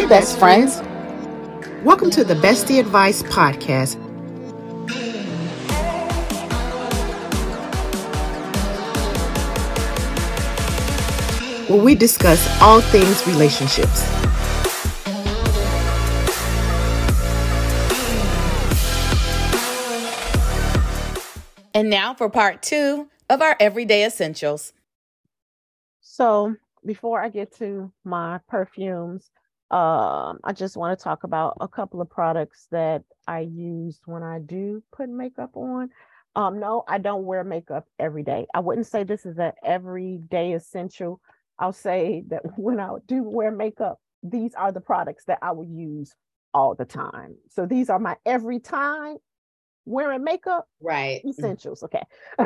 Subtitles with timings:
[0.00, 0.80] Hey, best friends.
[1.84, 3.96] Welcome to the Bestie Advice Podcast.
[11.68, 14.00] Where we discuss all things relationships.
[21.74, 24.72] And now for part two of our everyday essentials.
[26.00, 26.56] So,
[26.86, 29.30] before I get to my perfumes,
[29.70, 34.22] um, I just want to talk about a couple of products that I use when
[34.22, 35.90] I do put makeup on.
[36.36, 38.46] Um, no, I don't wear makeup every day.
[38.54, 41.20] I wouldn't say this is an everyday essential.
[41.58, 45.66] I'll say that when I do wear makeup, these are the products that I will
[45.66, 46.14] use
[46.52, 47.36] all the time.
[47.48, 49.16] So these are my every time
[49.84, 51.22] wearing makeup Right.
[51.26, 51.82] essentials.
[51.84, 52.02] Okay.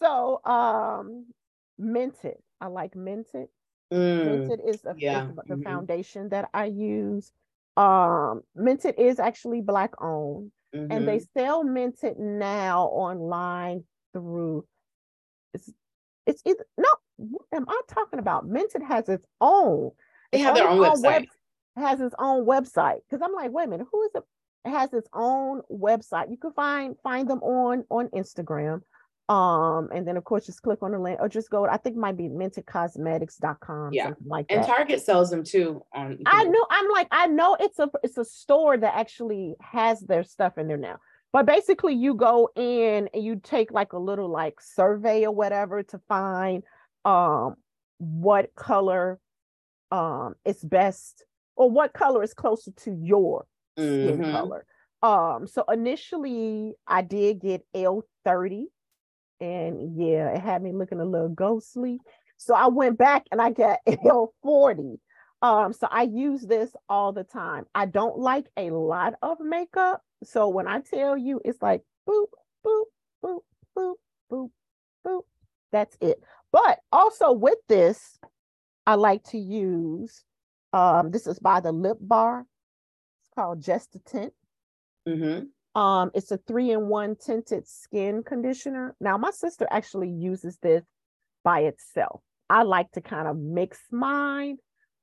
[0.00, 1.26] so um
[1.80, 2.36] Mented.
[2.60, 3.48] I like Mented.
[3.92, 5.64] Mm, Mented is, a, is yeah, the mhm.
[5.64, 7.32] foundation that I use.
[7.76, 11.26] Um Mented is actually black owned and they mhm.
[11.36, 14.64] sell Mented now online through
[15.54, 15.70] it's
[16.26, 18.48] it's either no what am I talking about?
[18.48, 19.90] Mented has its own
[20.32, 21.26] They have their own website.
[21.76, 24.22] has its own website because I'm like, wait a minute, who is it?
[24.64, 26.30] It has its own website.
[26.30, 28.82] You can find find them on on Instagram.
[29.30, 31.94] Um, and then of course just click on the link or just go, I think
[31.96, 34.04] it might be mentedcosmetics.com, Yeah.
[34.06, 34.66] something like And that.
[34.66, 35.82] Target sells them too.
[35.92, 40.00] On I know I'm like, I know it's a it's a store that actually has
[40.00, 40.98] their stuff in there now.
[41.32, 45.82] But basically you go in and you take like a little like survey or whatever
[45.84, 46.64] to find
[47.04, 47.54] um
[47.98, 49.20] what color
[49.92, 54.32] um is best or what color is closer to your skin Mhm.
[54.32, 54.66] color.
[55.02, 58.64] Um, so initially I did get L30,
[59.40, 61.98] and yeah, it had me looking a little ghostly.
[62.36, 64.98] So I went back and I got L40.
[65.42, 67.64] Um, so I use this all the time.
[67.74, 70.02] I don't like a lot of makeup.
[70.22, 72.26] So when I tell you it's like boop,
[72.64, 72.84] boop,
[73.24, 73.40] boop,
[73.76, 73.94] boop,
[74.30, 74.50] boop,
[75.06, 75.22] boop,
[75.72, 76.22] that's it.
[76.52, 78.18] But also with this,
[78.86, 80.24] I like to use
[80.72, 82.40] um, this is by the lip bar.
[82.40, 84.32] It's called Just a Tint.
[85.08, 85.48] Mhm.
[85.74, 88.96] Um, it's a three-in-one tinted skin conditioner.
[89.00, 90.84] Now, my sister actually uses this
[91.44, 92.22] by itself.
[92.48, 94.56] I like to kind of mix mine.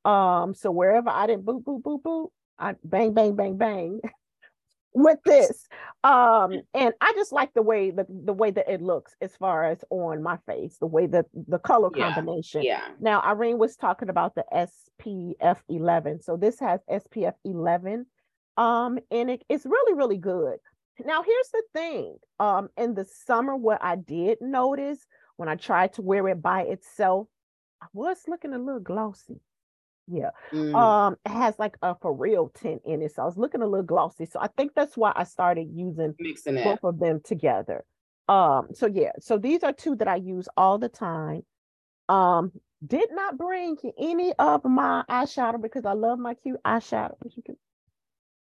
[0.04, 2.28] Um, so wherever I didn't boop, boop, boop, boop,
[2.60, 4.00] I bang, bang, bang, bang
[4.94, 5.68] with this.
[6.04, 9.66] Um, and I just like the way the, the way that it looks as far
[9.66, 12.64] as on my face, the way that the color Yeah, combination.
[12.64, 12.84] Yeah.
[13.00, 16.22] Now, Irene was talking about the SPF 11.
[16.22, 18.06] So this has SPF 11
[18.58, 20.58] um and it, it's really really good.
[21.06, 22.18] Now, here's the thing.
[22.40, 25.06] Um in the summer what I did notice
[25.38, 27.28] when I tried to wear it by itself,
[27.82, 29.40] I was looking a little glossy.
[30.08, 30.32] Yeah.
[30.52, 30.76] Mm.
[30.76, 33.14] Um it has like a for real tint in it.
[33.14, 34.26] So I was looking a little glossy.
[34.26, 36.64] So I think that's why I started using Mixing it.
[36.64, 37.84] both of them together.
[38.30, 41.44] Um, so yeah, so these are two that I use all the time.
[42.10, 42.52] Um,
[42.86, 47.16] did not bring any of my eyeshadow because I love my cute eyeshadow.
[47.36, 47.58] You can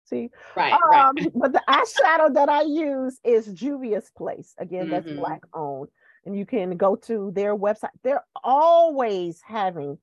[0.05, 0.29] see.
[0.55, 0.71] Right.
[0.73, 0.81] Um,
[1.15, 1.31] right.
[1.35, 4.53] but the eyeshadow that I use is Juvia's Place.
[4.57, 5.17] Again, that's Mhm.
[5.17, 5.89] black owned.
[6.25, 7.89] And you can go to their website.
[8.03, 9.97] They're always having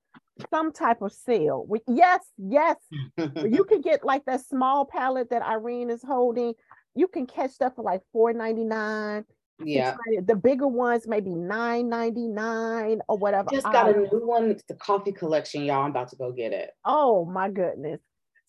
[0.51, 1.65] some type of sale.
[1.69, 2.77] We- Yes, yes,
[3.17, 6.55] you can get like that small palette that Irene is holding.
[6.95, 9.25] You can catch stuff for like four ninety nine.
[9.65, 9.97] yeah.
[10.27, 13.49] The bigger ones maybe nine ninety nine or whatever.
[13.51, 14.51] I just got a new one.
[14.51, 15.85] It's the coffee collection, y'all.
[15.85, 16.71] I'm about to go get it.
[16.85, 18.01] Oh my goodness.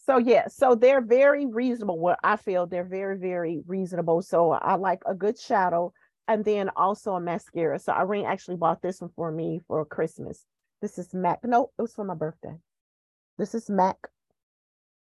[0.06, 1.98] So yeah, so they're very reasonable.
[1.98, 4.22] Well, I feel they're very, very reasonable.
[4.22, 5.94] So I like a good shadow
[6.28, 7.80] and then also a mascara.
[7.80, 10.46] So Irene actually bought this one for me for Christmas.
[10.82, 11.40] This is MAC.
[11.46, 12.56] No, it was for my birthday.
[13.38, 13.96] This is MAC.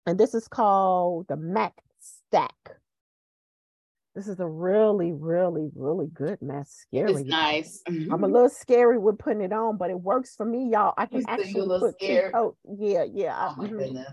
[0.05, 2.53] And this is called the MAC Stack.
[4.15, 7.11] This is a really, really, really good mascara.
[7.11, 7.81] It's nice.
[7.85, 10.93] I'm a little scary with putting it on, but it works for me, y'all.
[10.97, 12.33] I can You said you a actually little put scared?
[12.33, 12.57] coats.
[12.79, 13.49] Yeah, yeah.
[13.51, 13.77] Oh my mhm.
[13.77, 14.07] goodness.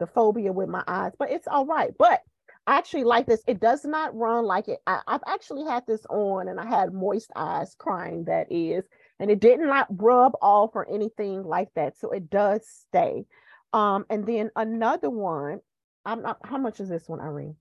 [0.00, 1.92] The phobia with my eyes, but it's all right.
[1.98, 2.20] But
[2.66, 3.42] I actually like this.
[3.46, 4.80] It does not run like it.
[4.86, 8.84] I, I've actually had this on, and I had moist eyes, crying that is,
[9.20, 11.98] and it didn't like rub off or anything like that.
[11.98, 13.26] So it does stay.
[13.72, 15.60] Um, and then another one.
[16.06, 16.38] I'm not.
[16.44, 17.56] How much is this one, Irene?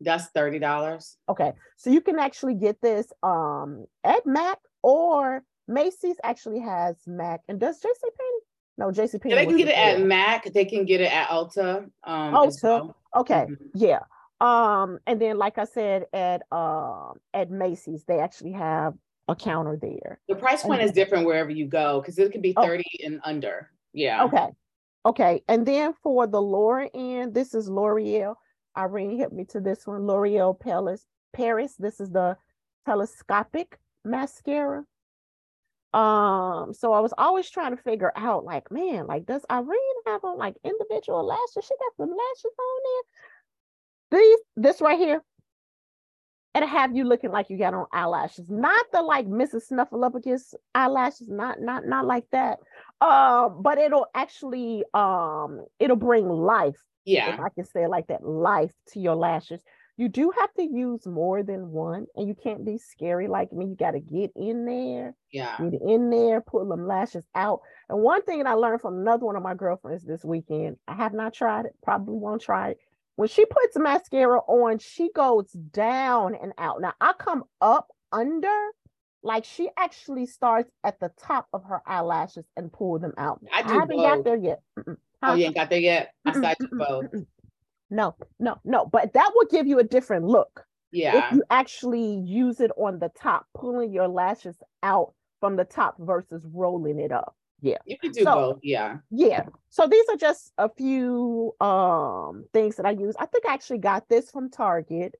[0.00, 1.16] That's thirty dollars.
[1.28, 7.40] Okay, so you can actually get this um at Mac or Macy's actually has Mac,
[7.48, 8.40] and does JC Penney?
[8.80, 9.34] No, JC Penney.
[9.34, 10.00] They can get it at.
[10.00, 10.50] Mac.
[10.54, 11.84] They can get it at Ulta.
[12.02, 12.62] Um, Ulta.
[12.62, 12.96] well.
[13.14, 13.58] Okay, Mhm.
[13.74, 14.00] yeah.
[14.40, 18.94] Um, and then like I said, at um at Macy's, they actually have
[19.28, 20.18] a counter there.
[20.28, 22.62] The price point is different wherever you go because it can be Oh.
[22.62, 23.70] thirty and under.
[23.92, 24.24] Yeah.
[24.24, 24.48] Okay.
[25.04, 28.34] Okay, and then for the lower end, this is L'Oreal.
[28.76, 31.06] Irene hit me to this one, L'Oreal Paris.
[31.34, 31.74] Paris.
[31.76, 32.36] This is the
[32.86, 34.84] telescopic mascara.
[35.92, 40.24] Um, so I was always trying to figure out, like, man, like, does Irene have
[40.24, 41.64] on like individual lashes?
[41.64, 42.80] She got some lashes on
[44.10, 44.20] there.
[44.20, 45.22] These, this right here,
[46.54, 49.68] it'll have you looking like you got on eyelashes, not the like Mrs.
[49.70, 52.58] Snuffleupagus eyelashes, not not not like that.
[53.00, 56.76] Um, but it'll actually um it'll bring life.
[57.04, 59.62] Yeah, if I can say like that, life to your lashes.
[60.00, 63.66] You do have to use more than one, and you can't be scary like me.
[63.66, 67.60] You got to get in there, yeah, get in there, pull them lashes out.
[67.90, 70.94] And one thing that I learned from another one of my girlfriends this weekend, I
[70.94, 72.78] have not tried it, probably won't try it.
[73.16, 76.80] When she puts mascara on, she goes down and out.
[76.80, 78.70] Now I come up under,
[79.22, 83.42] like she actually starts at the top of her eyelashes and pull them out.
[83.52, 84.06] I, do I haven't both.
[84.06, 84.62] got there yet.
[85.22, 86.14] Oh, you ain't got there yet.
[86.24, 87.04] I said both.
[87.90, 88.86] No, no, no.
[88.86, 90.64] But that will give you a different look.
[90.92, 91.28] Yeah.
[91.28, 95.96] If you actually use it on the top, pulling your lashes out from the top
[95.98, 97.34] versus rolling it up.
[97.60, 97.78] Yeah.
[97.84, 98.58] You can do So- both.
[98.62, 98.98] Yeah.
[99.10, 99.44] Yeah.
[99.68, 103.14] So these are just a few um things that I use.
[103.18, 105.14] I think I actually got this from Target.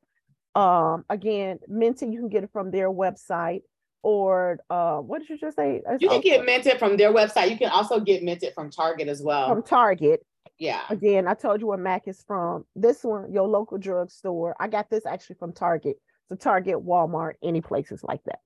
[0.54, 3.62] Um again, Minty, you can get it from their website
[4.02, 5.82] or uh what did you just say?
[5.86, 7.50] It's You can also get Mented from their website.
[7.50, 9.48] You can also get Mented from Target as well.
[9.48, 10.24] from Target.
[10.60, 10.82] Yeah.
[10.90, 12.66] Again, I told you where Mac is from.
[12.76, 14.54] This one, your local drugstore.
[14.60, 15.96] I got this actually from Target.
[16.28, 18.40] So Target, Walmart, any places like that.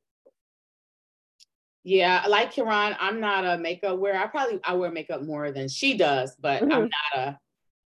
[1.82, 4.16] Yeah, like Kiran, I'm not a makeup wearer.
[4.16, 6.90] I probably I wear makeup more than she does, but I'm Mhm.
[7.12, 7.38] not a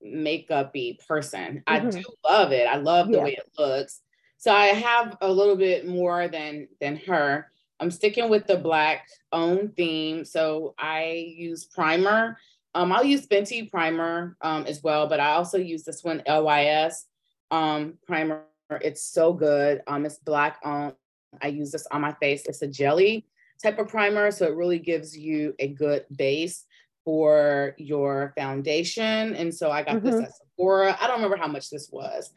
[0.04, 1.62] makeupy person.
[1.66, 1.92] I Mhm.
[1.92, 2.66] do love it.
[2.66, 3.24] I love the Yeah.
[3.24, 4.02] way it looks.
[4.38, 7.52] So I have a little bit more than than her.
[7.78, 10.24] I'm sticking with the black own theme.
[10.24, 12.38] So I use primer.
[12.76, 17.06] Um, I'll use Fenty primer um, as well, but I also use this one LYS
[17.50, 18.43] um, primer.
[18.70, 19.81] It's so good.
[19.87, 20.93] Um, it's black on.
[21.40, 22.44] I use this on my face.
[22.44, 23.25] It's a jelly
[23.62, 26.67] type of primer, so it really gives you a good base
[27.02, 29.34] for your foundation.
[29.34, 30.25] And so I got this Mhm.
[30.25, 30.99] at Sephora.
[31.00, 32.31] I don't remember how much this was.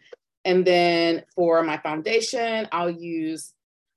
[0.46, 3.54] And then for my foundation, I'll use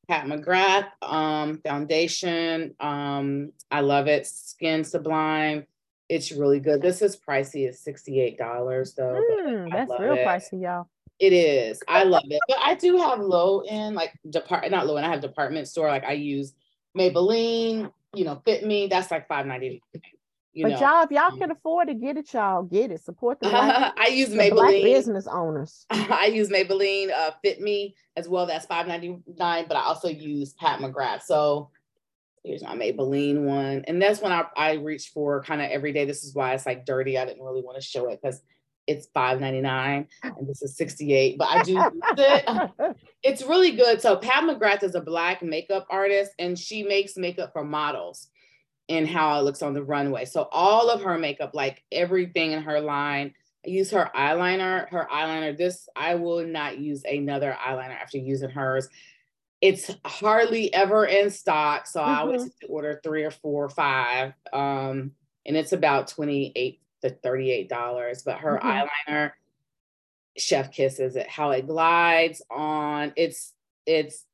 [0.09, 2.75] Pat McGrath um, foundation.
[2.81, 4.27] Um, I love it.
[4.27, 5.67] Skin Sublime.
[6.09, 6.83] It's really good.
[6.83, 7.67] This is pricey.
[7.67, 8.37] It's $68
[8.95, 9.23] though.
[9.47, 10.27] Mm, that's real it.
[10.27, 10.89] pricey, y'all.
[11.19, 11.81] It is.
[11.87, 12.41] I love it.
[12.49, 15.07] But I do have low end, like depart not low end.
[15.07, 15.89] I have department store.
[15.89, 16.53] Like I use
[16.99, 18.89] Maybelline, you know, Fit Me.
[18.89, 19.83] That's like five ninety.
[20.55, 23.03] You but know, y'all, if y'all can afford to get it, y'all get it.
[23.03, 24.83] Support the black, I use the black Maybelline.
[24.83, 25.87] business owners.
[25.91, 28.45] I use Maybelline uh, Fit Me as well.
[28.45, 29.67] That's five ninety nine.
[29.69, 31.23] But I also use Pat McGrath.
[31.23, 31.71] So
[32.45, 36.05] here's my Maybelline one, and that's when I I reach for kind of every day.
[36.05, 37.19] This is why it's like dirty.
[37.19, 38.43] I didn't really want to show it because
[38.87, 41.39] it's five ninety nine, and this is sixty eight.
[41.39, 42.97] But I do use it.
[43.25, 44.03] It's really good.
[44.03, 48.29] So Pat McGrath is a black makeup artist and she makes makeup for models
[48.89, 50.25] and how it looks on the runway.
[50.25, 53.33] So all of her makeup, like everything in her line,
[53.65, 54.89] I use her eyeliner.
[54.89, 58.89] Her eyeliner, this I will not use another eyeliner after using hers.
[59.63, 61.87] It's hardly ever in stock.
[61.87, 64.35] So I always order three or four or five.
[64.53, 65.13] Um,
[65.47, 68.23] and it's about 28 to $38.
[68.25, 68.89] But her Mhm.
[69.09, 69.33] eyeliner,
[70.37, 73.53] chef kisses it how it glides on it's
[73.85, 74.25] it's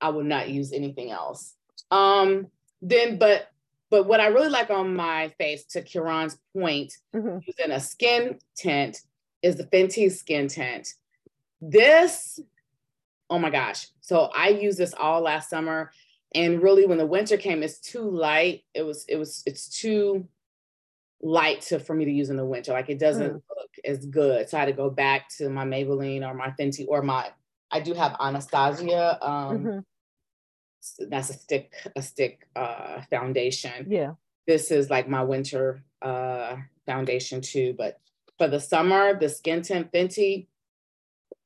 [0.00, 1.56] i would not use anything else
[1.90, 2.46] um
[2.82, 3.48] then but
[3.90, 7.44] but what i really like on my face to Kiran's point Mhm.
[7.44, 8.98] using a skin tint
[9.42, 10.94] is the fenty skin tint
[11.60, 12.38] this
[13.30, 15.90] oh my gosh so i used this all last summer
[16.34, 20.26] and really when the winter came it's too light it was it was it's too
[21.22, 22.72] light to for me to use in the winter.
[22.72, 23.42] Like it doesn't Mm.
[23.56, 24.48] look as good.
[24.48, 27.30] So I had to go back to my Maybelline or my Fenty or my
[27.70, 29.18] I do have Anastasia.
[29.20, 29.84] Um Mhm.
[31.10, 33.86] that's a stick a stick uh foundation.
[33.90, 34.14] Yeah.
[34.46, 36.56] This is like my winter uh
[36.86, 38.00] foundation too, but
[38.38, 40.46] for the summer, the skin tint Fenty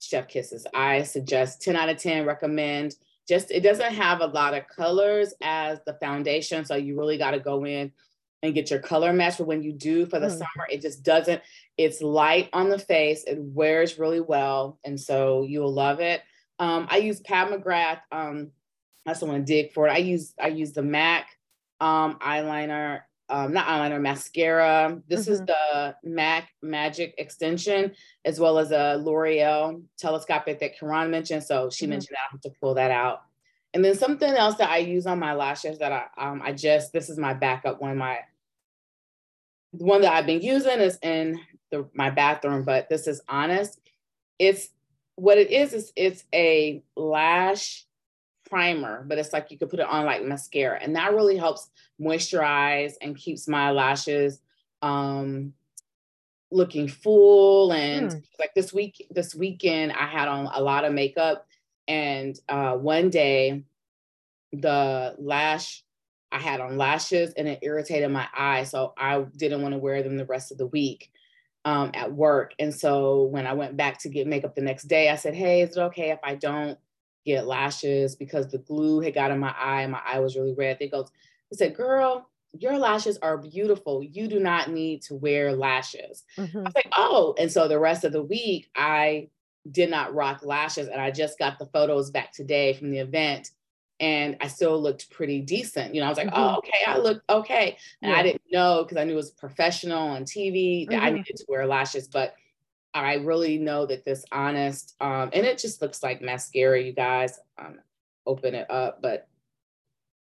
[0.05, 0.67] Chef Kisses.
[0.75, 2.95] I suggest 10 out of 10 recommend.
[3.29, 7.31] Just it doesn't have a lot of colors as the foundation, so you really got
[7.33, 7.91] to go in
[8.43, 9.39] and get your color match.
[9.39, 10.33] But when you do for the Mm.
[10.39, 11.41] summer, it just doesn't.
[11.79, 13.25] It's light on the face.
[13.25, 16.21] It wears really well, and so you'll love it.
[16.59, 18.01] Um, I use Pat McGrath.
[18.13, 18.51] Um,
[19.07, 19.91] I also want to dig for it.
[19.93, 21.27] I use I use the MAC
[21.81, 23.01] um, eyeliner,
[23.35, 25.03] um, not eyeliner, mascara.
[25.09, 25.47] This is Mhm.
[25.47, 27.93] the MAC Magic Extension,
[28.25, 31.43] as well as a L'Oreal telescopic that Karan mentioned.
[31.43, 31.91] So she Mhm.
[31.91, 33.23] mentioned that I have to pull that out.
[33.73, 36.93] And then something else that I use on my lashes that I um I just
[36.93, 37.97] this is my backup one.
[37.97, 38.21] My
[39.73, 43.81] one that I've been using is in the, my bathroom, but this is honest.
[44.39, 44.69] It's
[45.17, 47.85] what it is is it's a lash
[48.55, 51.71] primer, but it's like you could put it on like mascara, and that really helps
[52.01, 54.41] moisturize and keeps my lashes
[54.83, 55.53] um
[56.51, 58.23] looking full and mm.
[58.39, 61.47] like this week this weekend i had on a lot of makeup
[61.89, 63.65] and uh one day
[64.53, 65.83] the lash
[66.31, 70.03] i had on lashes and it irritated my eye so i didn't want to wear
[70.03, 71.11] them the rest of the week
[71.67, 75.09] um, at work and so when i went back to get makeup the next day
[75.09, 76.79] i said hey is it okay if i don't
[77.25, 80.55] get lashes because the glue had got in my eye and my eye was really
[80.55, 81.11] red they goes
[81.53, 82.29] I said girl
[82.59, 84.03] your lashes are beautiful.
[84.03, 86.25] You do not need to wear lashes.
[86.39, 86.59] Mm-hmm.
[86.59, 87.35] I was like, oh.
[87.39, 89.29] And so the rest of the week, I
[89.71, 90.89] did not rock lashes.
[90.89, 93.51] And I just got the photos back today from the event.
[94.01, 95.95] And I still looked pretty decent.
[95.95, 96.55] You know, I was like, oh, mm-hmm.
[96.55, 97.77] oh, okay, I look okay.
[98.03, 98.19] And yeah.
[98.19, 101.05] I didn't know because I knew it was professional on TV that mm-hmm.
[101.05, 102.09] I needed to wear lashes.
[102.09, 102.35] But
[102.95, 107.39] I really know that this honest, um, and it just looks like mascara, you guys.
[107.59, 107.81] Um,
[108.27, 109.29] open it up, but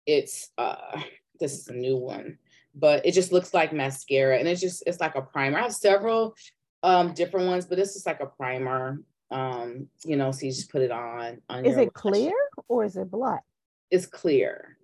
[0.05, 1.01] it's uh
[1.39, 2.37] this is a new one,
[2.75, 5.57] but it just looks like mascara and it's just, it's like a primer.
[5.57, 6.35] I have several
[6.83, 9.01] um, different ones, but this is like a primer.
[9.31, 11.41] Um, you know, so you just put it on.
[11.49, 12.33] on is it clear
[12.67, 13.41] or is it black?
[13.89, 14.77] It's clear.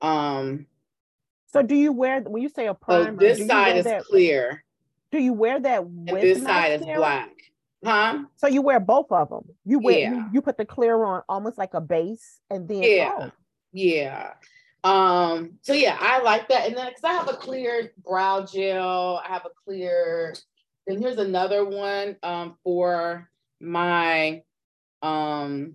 [0.00, 0.66] Um,
[1.52, 3.12] so do you wear when you say a primer?
[3.12, 4.61] So this side is that, clear.
[5.12, 6.78] Do you wear that with this mascara?
[6.78, 7.30] side is black?
[7.84, 8.24] Huh?
[8.36, 9.44] So you wear both of them.
[9.64, 10.14] You wear yeah.
[10.14, 13.12] you, you, put the clear on almost like a base, and then yeah.
[13.18, 13.30] Oh,
[13.72, 14.30] yeah.
[14.84, 16.66] Um, so yeah, I like that.
[16.66, 20.34] And then because I have a clear brow gel, I have a clear,
[20.86, 23.28] and here's another one um for
[23.60, 24.42] my
[25.02, 25.74] um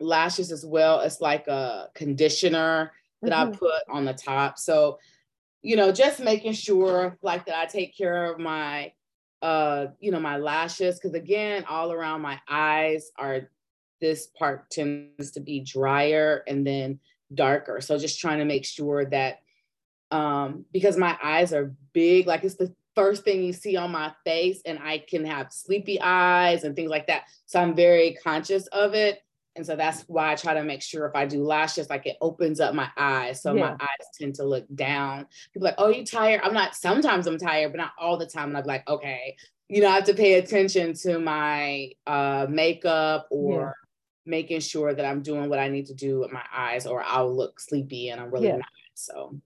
[0.00, 1.00] lashes as well.
[1.00, 3.54] It's like a conditioner that mm-hmm.
[3.54, 4.58] I put on the top.
[4.58, 4.98] So,
[5.62, 8.92] you know, just making sure like that I take care of my
[9.42, 10.98] uh, you know, my lashes.
[11.00, 13.48] Cause again, all around my eyes are
[14.00, 17.00] this part tends to be drier and then
[17.34, 17.80] darker.
[17.80, 19.40] So just trying to make sure that
[20.10, 24.12] um, because my eyes are big, like it's the first thing you see on my
[24.24, 27.24] face, and I can have sleepy eyes and things like that.
[27.46, 29.22] So I'm very conscious of it.
[29.56, 32.16] And so that's why I try to make sure if I do lashes, like it
[32.20, 33.42] opens up my eyes.
[33.42, 33.60] So yeah.
[33.62, 35.26] my eyes tend to look down.
[35.52, 36.40] People like, oh, you tired?
[36.44, 38.50] I'm not, sometimes I'm tired, but not all the time.
[38.50, 39.36] And I'm like, okay,
[39.68, 43.74] you know, I have to pay attention to my uh, makeup or
[44.26, 47.34] making sure that I'm doing what I need to do with my eyes, or I'll
[47.34, 48.56] look sleepy and I'm really yeah.
[48.56, 48.66] not.
[48.94, 49.40] So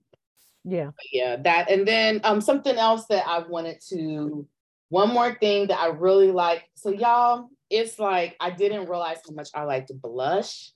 [0.64, 4.46] yeah, but yeah, that and then um something else that I wanted to
[4.88, 6.64] one more thing that I really like.
[6.74, 10.70] So y'all, it's like I didn't realize how much I liked blush.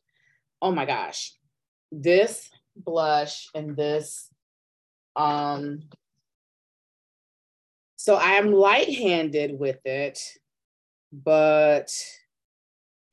[0.60, 1.34] Oh my gosh.
[1.92, 4.28] This blush and this
[5.16, 5.80] um
[7.96, 10.20] so I am light-handed with it,
[11.12, 11.90] but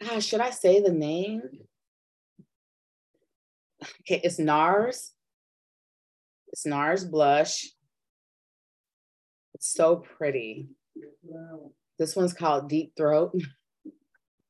[0.01, 1.41] gosh, should I say the name?
[4.01, 5.11] Okay, it's NARS.
[6.49, 7.65] It's NARS blush.
[9.55, 10.69] It's so pretty.
[11.97, 13.33] This one's called Deep Throat.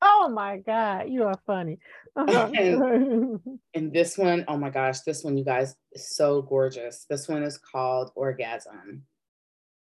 [0.02, 1.78] Oh my God, you are funny.
[2.16, 3.40] and,
[3.74, 7.06] and, this one, oh my gosh, this one, you guys, is so gorgeous.
[7.08, 9.02] This one is called Orgasm.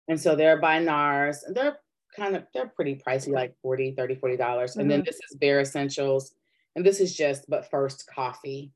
[0.08, 1.40] And so they're by NARS.
[1.54, 1.78] They're
[2.16, 4.82] kind of they're pretty pricey like 40 30 40 dollars mm-hmm.
[4.82, 5.06] and then mm-hmm.
[5.06, 6.34] this is bare essentials
[6.76, 8.72] and this is just but first coffee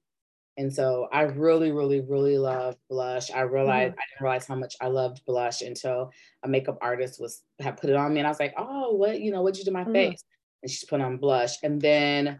[0.58, 4.00] and so i really really really love blush i realized mm-hmm.
[4.00, 6.12] i didn't realize how much i loved blush until
[6.44, 9.20] a makeup artist was had put it on me and i was like oh what
[9.20, 9.94] you know what'd you do my mm-hmm.
[9.94, 10.24] face
[10.62, 12.39] and she's putting on blush and then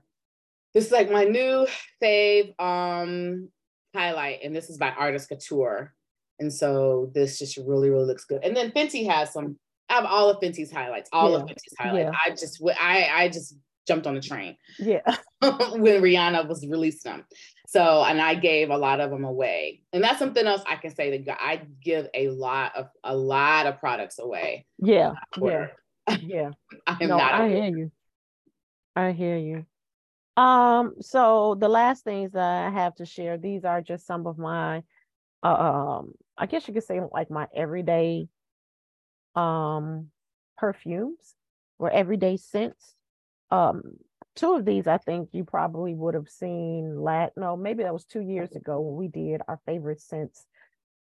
[0.74, 1.68] this is like my new
[2.02, 3.50] fave um
[3.96, 5.94] highlight and this is by artist couture
[6.40, 9.58] and so this just really really looks good and then fenty has some
[9.92, 11.38] I have all of Fenty's highlights, all yeah.
[11.38, 12.12] of Fenty's highlights.
[12.14, 12.18] Yeah.
[12.26, 14.56] I just, I, I just jumped on the train.
[14.80, 15.02] Yeah.
[15.42, 17.26] when Rihanna was releasing them.
[17.68, 19.82] So, and I gave a lot of them away.
[19.92, 23.66] And that's something else I can say that I give a lot of, a lot
[23.66, 24.66] of products away.
[24.78, 25.14] Yeah.
[25.42, 25.68] Yeah.
[26.22, 26.52] Yeah.
[26.88, 27.34] I'm no, not.
[27.34, 27.92] I hear you.
[28.96, 29.66] I hear you.
[30.42, 34.38] Um, so the last things that I have to share, these are just some of
[34.38, 34.84] my,
[35.44, 35.48] uh,
[36.00, 38.28] um, I guess you could say like my everyday
[39.36, 40.08] um,
[40.58, 41.36] perfumes
[41.80, 42.96] or everyday scents.
[43.50, 43.82] Um,
[44.36, 47.00] two of these, I think you probably would have seen.
[47.00, 50.46] Lat no, maybe that was two years ago when we did our favorite scents.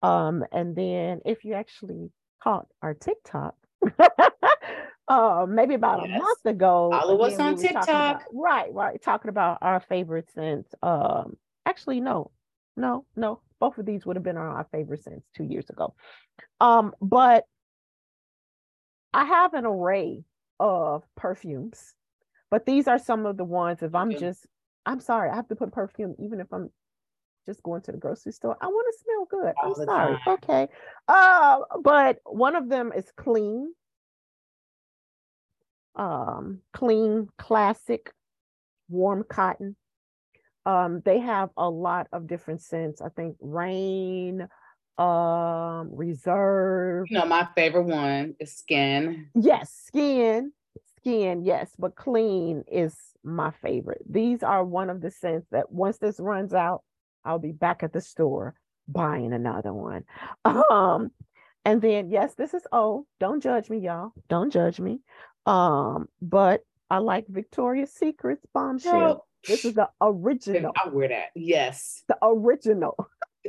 [0.03, 2.11] Um, and then if you actually
[2.43, 3.55] caught our TikTok,
[5.11, 6.17] uh, maybe about yes.
[6.17, 7.89] a month ago, follow us on we TikTok.
[7.89, 10.73] About, right, right, talking about our favorite scents.
[10.85, 11.37] Um,
[11.67, 12.31] actually, no,
[12.77, 15.95] no, no, both of these would have been on our favorite since two years ago.
[16.61, 17.45] Um, but
[19.13, 20.23] I have an array
[20.61, 21.95] of perfumes,
[22.49, 24.19] but these are some of the ones if I'm Okay.
[24.19, 24.47] just,
[24.87, 26.71] I'm sorry, I have to put perfume even if I'm
[27.47, 28.57] just going to the grocery store.
[28.61, 29.55] I want to smell good.
[29.61, 30.19] All I'm sorry.
[30.19, 30.35] time.
[30.35, 30.69] Okay.
[31.09, 33.73] Uh, but one of them is clean.
[35.97, 38.13] Um, clean, classic,
[38.89, 39.77] warm cotton.
[40.67, 43.01] Um, they have a lot of different scents.
[43.01, 44.47] I think rain,
[44.99, 47.07] um, reserve.
[47.11, 49.31] You know, my favorite one is skin.
[49.35, 50.53] Yes, skin,
[50.99, 52.95] skin, yes, but clean is
[53.25, 54.03] my favorite.
[54.09, 56.83] These are one of the scents that once this runs out,
[57.25, 58.55] I'll be back at the store
[58.87, 60.05] buying another one.
[60.71, 61.11] Um,
[61.65, 63.05] and then yes, this is old.
[63.19, 64.13] Don't judge me, y'all.
[64.29, 65.01] Don't judge me.
[65.51, 69.27] Um, but I like Victoria's Secret's bombshell.
[69.47, 71.31] This is the original, I wear that.
[71.35, 72.05] Yes.
[72.09, 72.97] the original.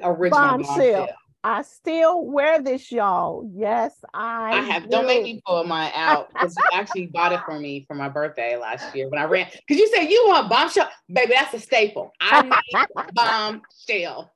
[0.01, 0.75] Original Bombshell.
[0.75, 1.15] bombshell.
[1.43, 3.50] I still wear this, y'all.
[3.51, 4.89] Yes, I, I have.
[4.89, 8.10] Don't make me pull mine out because you actually bought it for me for my
[8.10, 9.48] birthday last year when I ran.
[9.51, 11.34] Because you said you want bombshell, baby.
[11.36, 12.12] That's a staple.
[12.22, 14.31] I need bombshell.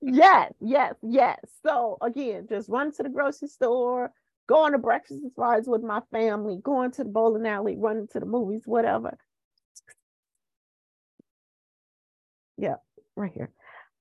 [0.00, 1.38] yes, yes, yes.
[1.66, 4.12] So again, just run to the grocery store,
[4.50, 8.08] going to breakfast as far as with my family, going to the bowling alley, running
[8.08, 9.16] to the movies, whatever.
[12.58, 12.76] Yeah,
[13.14, 13.52] right here.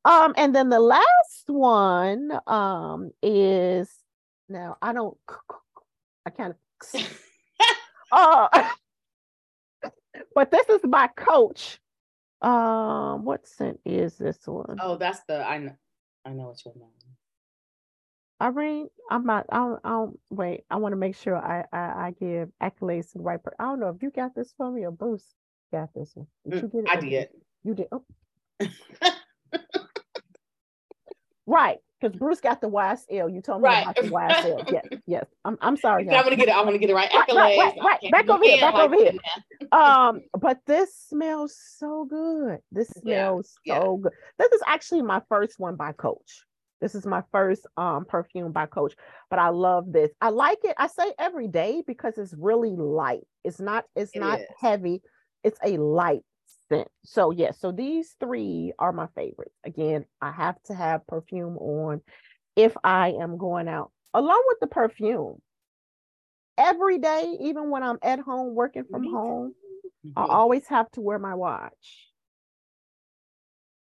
[0.04, 3.94] Um, and then the last one um is
[4.50, 5.16] now I don't
[6.26, 7.06] I kind of
[8.12, 8.70] uh
[10.36, 11.80] but this is my coach.
[12.42, 14.78] Um, what scent is this one?
[14.82, 15.76] Oh, that's the I know.
[16.26, 16.74] I know what you're
[18.40, 18.48] mean.
[18.48, 19.46] Irene, I'm not.
[19.52, 19.80] I don't.
[19.84, 20.64] I don't wait.
[20.70, 23.58] I want to make sure I, I I give accolades to the right person.
[23.60, 25.26] I don't know if you got this for me or Bruce
[25.72, 26.28] got this one.
[26.50, 26.86] Did you get it?
[26.86, 27.30] Mm, I did.
[27.64, 27.88] You did.
[27.92, 28.04] Oh.
[31.46, 33.34] right, because Bruce got the YSL.
[33.34, 33.84] You told me Right.
[33.84, 34.72] about the YSL.
[34.72, 35.26] Yes, yes.
[35.46, 36.08] I'm I'm sorry.
[36.08, 36.24] I y'all.
[36.24, 36.56] want to get it.
[36.56, 37.10] I want to get it right.
[37.14, 37.84] Right, right, right, Accolades.
[37.84, 38.12] Right.
[38.12, 39.14] Back over here, back over here.
[39.72, 42.60] um, but this smells so good.
[42.72, 43.80] This smells yeah.
[43.80, 44.14] so good.
[44.38, 46.44] This is actually my first one by Coach.
[46.82, 48.96] This is my first um perfume by Coach,
[49.30, 50.12] but I love this.
[50.22, 50.76] I like it.
[50.78, 53.28] I say every day because it's really light.
[53.44, 53.86] It's not.
[53.96, 54.48] It's It not is.
[54.60, 55.02] heavy.
[55.44, 56.24] It's a light
[56.70, 56.88] scent.
[57.04, 57.52] So yeah.
[57.52, 59.56] So these three are my favorites.
[59.66, 62.02] Again, I have to have perfume on
[62.56, 65.42] if I am going out along with the perfume.
[66.58, 69.54] Every day, even when I'm at home working from home,
[70.16, 72.09] I always have to wear my watch.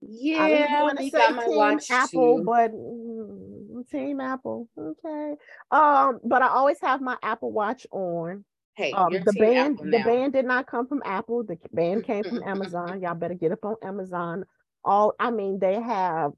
[0.02, 2.44] I Yeah, want to we say got my Team watch Apple, too.
[2.44, 5.34] but mm, Team Apple, okay.
[5.70, 8.44] Um, but I always have my Apple Watch on.
[8.74, 10.04] Hey, Um, you're the Team band, Apple the now.
[10.04, 11.44] band did not come from Apple.
[11.44, 13.00] The band came from Amazon.
[13.00, 14.44] Y'all better get up on Amazon.
[14.84, 16.32] All I mean, they have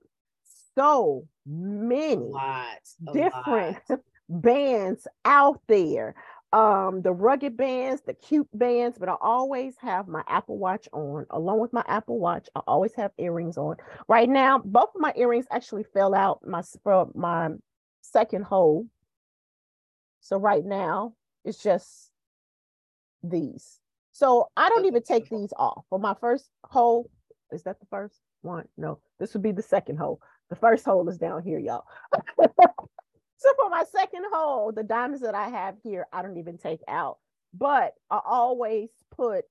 [0.75, 2.97] so many Lots.
[3.07, 4.01] a different lot.
[4.29, 6.15] bands out there.
[6.53, 11.27] Um, the rugged bands, the cute bands, but I always have my Apple Watch on.
[11.31, 13.77] Along with my Apple Watch, I always have earrings on.
[14.09, 17.51] Right now, both of my earrings actually fell out my from my
[18.01, 18.87] second hole.
[20.21, 22.11] So right now, it's just
[23.23, 23.79] these.
[24.13, 25.85] So I don't even take these off.
[25.91, 27.11] For my first hole,
[27.53, 28.67] is that the first one?
[28.77, 30.21] No, this would be the second hole.
[30.51, 31.85] The first hole is down here, y'all.
[33.39, 36.81] so for my second hole, the diamonds that I have here, I don't even take
[36.89, 37.19] out.
[37.55, 39.45] But I always put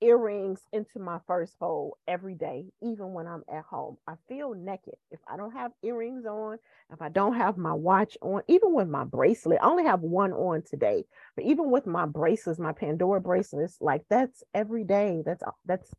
[0.00, 3.96] earrings into my first hole every day, even when I'm at home.
[4.06, 6.58] I feel naked if I don't have earrings on,
[6.92, 9.58] if I don't have my watch on, even with my bracelet.
[9.62, 14.02] I only have one on today, but even with my bracelets, my Pandora bracelets, like
[14.10, 15.22] that's every day.
[15.24, 15.90] That's that's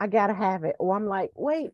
[0.00, 0.76] I gotta have it.
[0.78, 1.70] Or I'm like, wait,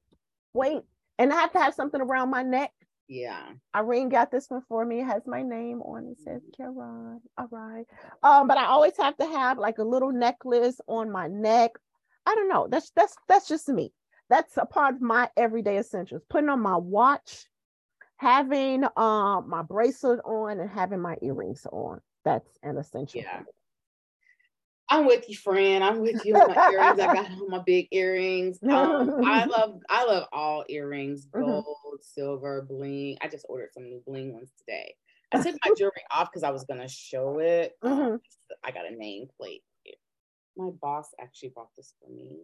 [0.53, 0.83] wait,
[1.19, 2.73] and I have to have something around my neck.
[3.09, 3.53] Yeah.
[3.75, 5.01] Irene got this one for me.
[5.01, 6.19] It has my name on it.
[6.19, 7.21] Says Karan.
[7.39, 7.85] All right.
[8.23, 11.73] Um, but I always have to have like a little necklace on my neck.
[12.27, 12.67] I don't know.
[12.69, 13.93] That's that's that's just me.
[14.29, 16.23] That's a part of my everyday essentials.
[16.29, 17.47] Putting on my watch,
[18.17, 22.01] having um my bracelet on, and having my earrings on.
[22.25, 23.21] That's an essential.
[23.21, 23.43] Yeah.
[24.89, 25.83] I'm with you, friend.
[25.83, 27.01] I'm with you on my earrings.
[27.01, 28.59] I got on my big earrings.
[28.63, 31.45] Um, I love I love all earrings, Mhm.
[31.45, 33.19] gold, silver, bling.
[33.21, 34.95] I just ordered some new bling ones today.
[35.33, 37.77] I took my jewelry off because I was gonna show it.
[37.83, 38.21] Mhm.
[38.63, 39.63] I got a nameplate.
[40.57, 42.39] My boss actually bought this for me.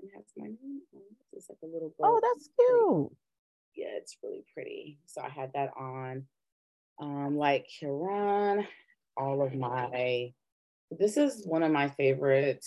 [0.00, 1.16] It has my name on it.
[1.32, 3.12] It's like a little Oh, that's cute.
[3.76, 4.98] yeah, it's really pretty.
[5.06, 6.26] So I had that on.
[6.98, 8.66] Um, like Kiran,
[9.16, 10.32] all of my
[10.90, 12.64] this is one of my favorite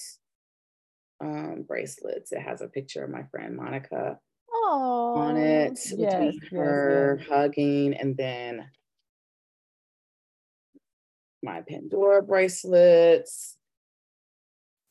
[1.20, 2.32] um bracelets.
[2.32, 4.20] It has a picture of my friend Monica.
[4.52, 7.28] Oh, on it yes, between yes, her yes.
[7.30, 8.70] hugging and then
[11.44, 13.58] my Pandora bracelets.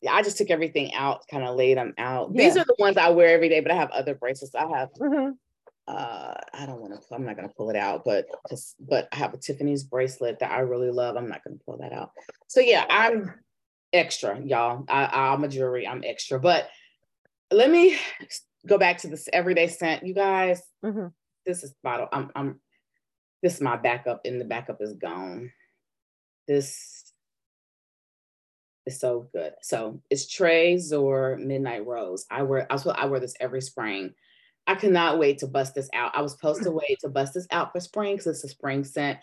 [0.02, 2.34] Yeah, I just took everything out, kind of laid them out.
[2.34, 4.54] These are the ones I wear every day, but I have other bracelets.
[4.54, 5.38] I have Mhm.
[5.88, 8.26] Uh I don't want to I'm not gonna pull it out, but
[8.80, 11.16] but I have a Tiffany's bracelet that I really love.
[11.16, 12.10] I'm not gonna pull that out.
[12.48, 13.32] So yeah, I'm
[13.92, 14.84] extra, y'all.
[14.88, 16.40] I, I'm a jewelry, I'm extra.
[16.40, 16.68] But
[17.52, 17.96] let me
[18.66, 20.04] go back to this everyday scent.
[20.04, 21.12] You guys, Mhm.
[21.44, 22.08] this is bottle.
[22.12, 22.60] I'm I'm
[23.42, 25.52] this is my backup, and the backup is gone.
[26.48, 27.12] This
[28.86, 29.52] is so good.
[29.62, 32.26] So it's Trésor Midnight Rose.
[32.30, 34.14] I wear I swear I wear this every spring.
[34.66, 36.16] I cannot wait to bust this out.
[36.16, 38.84] I was supposed to wait to bust this out for spring because it's a spring
[38.84, 39.18] scent.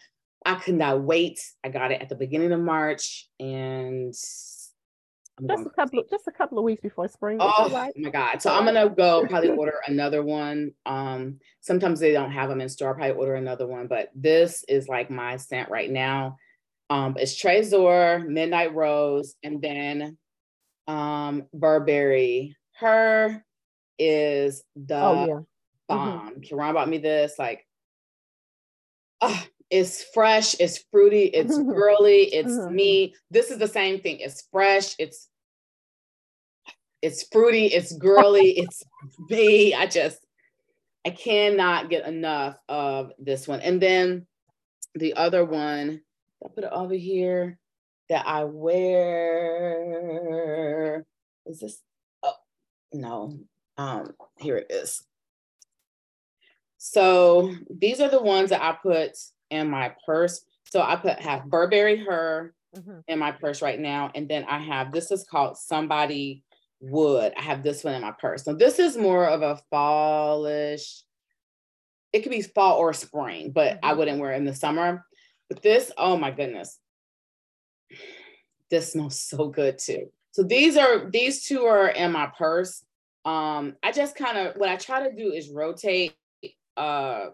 [0.46, 1.40] I could not wait.
[1.64, 4.14] I got it at the beginning of March and
[5.40, 7.38] I'm Just a couple of just a couple of weeks before spring.
[7.40, 7.92] Oh right.
[7.96, 8.42] my god!
[8.42, 10.74] So I'm gonna go probably order another one.
[10.86, 12.90] Um, sometimes they don't have them in store.
[12.90, 16.38] I'll probably order another one, but this is like my scent right now.
[16.92, 20.18] Um, it's Trésor, Midnight Rose, and then
[20.88, 22.56] um Burberry.
[22.78, 23.44] Her
[24.00, 25.40] is the Oh yeah.
[25.88, 26.42] bomb.
[26.42, 27.36] Kiran bought me this.
[27.38, 27.66] Like,
[29.70, 32.72] it's fresh, it's fruity, it's girly, it's Mhm.
[32.72, 33.16] me.
[33.32, 34.20] This is the same thing.
[34.20, 35.30] It's fresh, it's
[37.02, 38.84] it's fruity, it's girly, it's
[39.30, 39.74] me.
[39.74, 40.20] I just
[41.06, 43.62] I cannot get enough of this one.
[43.62, 44.28] And then
[44.96, 46.02] the other one,
[46.44, 47.58] I put it over here
[48.10, 49.34] that I wear.
[51.46, 51.82] Is this?
[52.22, 52.36] Oh
[52.94, 53.40] no.
[53.78, 55.04] Um, here it is.
[56.78, 59.12] So these are the ones that I put
[59.50, 60.46] in my purse.
[60.66, 63.04] So I put have Burberry Her Mhm.
[63.08, 66.44] in my purse right now, and then I have this is called Somebody
[66.80, 67.34] Wood.
[67.38, 68.44] I have this one in my purse.
[68.44, 71.04] So this is more of a fallish.
[72.12, 73.98] It could be fall or spring, but I Mhm.
[73.98, 75.06] wouldn't wear it in the summer.
[75.50, 76.80] But this, oh my goodness,
[78.70, 80.12] this smells so good too.
[80.32, 82.84] So these are these two are in my purse.
[83.26, 86.16] Um, I just kind of what I try to do is rotate
[86.76, 87.28] uh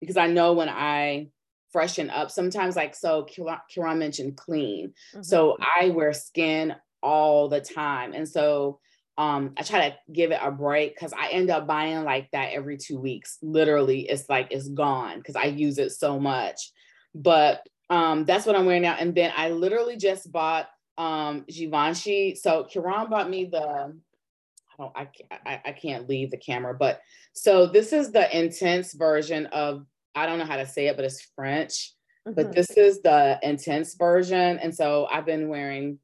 [0.00, 1.28] because I know when I
[1.72, 4.92] freshen up sometimes like so Kiran mentioned clean.
[5.14, 5.24] Mhm.
[5.24, 8.12] So I wear skin all the time.
[8.14, 8.80] And so
[9.16, 12.52] um I try to give it a break because I end up buying like that
[12.52, 13.38] every two weeks.
[13.42, 16.72] Literally, it's like it's gone because I use it so much.
[17.14, 18.96] But um that's what I'm wearing now.
[18.98, 22.34] And then I literally just bought um Givenchy.
[22.34, 23.96] So Kiran bought me the
[24.78, 24.96] I don't
[25.30, 27.00] I, I I can't leave the camera, but
[27.34, 31.04] so this is the intense version of I don't know how to say it, but
[31.04, 31.92] it's French
[32.34, 32.54] but Mhm.
[32.54, 34.58] this is the intense version.
[34.58, 35.98] And so I've been wearing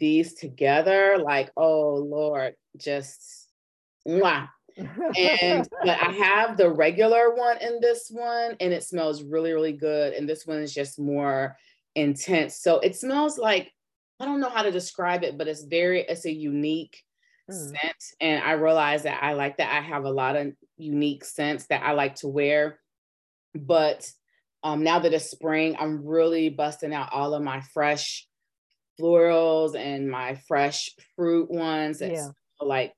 [0.00, 3.48] these together, like, oh Lord, just
[4.06, 4.48] mwah.
[5.16, 9.72] And but I have the regular one in this one, and it smells really, really
[9.72, 10.12] good.
[10.14, 11.56] And this one is just more
[11.94, 12.60] intense.
[12.60, 13.72] So it smells like
[14.18, 17.02] I don't know how to describe it, but it's very, it's a unique.
[17.50, 17.96] Scent.
[18.20, 21.82] And I realize that I like that I have a lot of unique scents that
[21.82, 22.80] I like to wear.
[23.54, 24.10] But
[24.62, 28.26] um, now that it's spring, I'm really busting out all of my fresh
[29.00, 32.00] florals and my fresh fruit ones.
[32.00, 32.30] It's Yeah.
[32.66, 32.94] like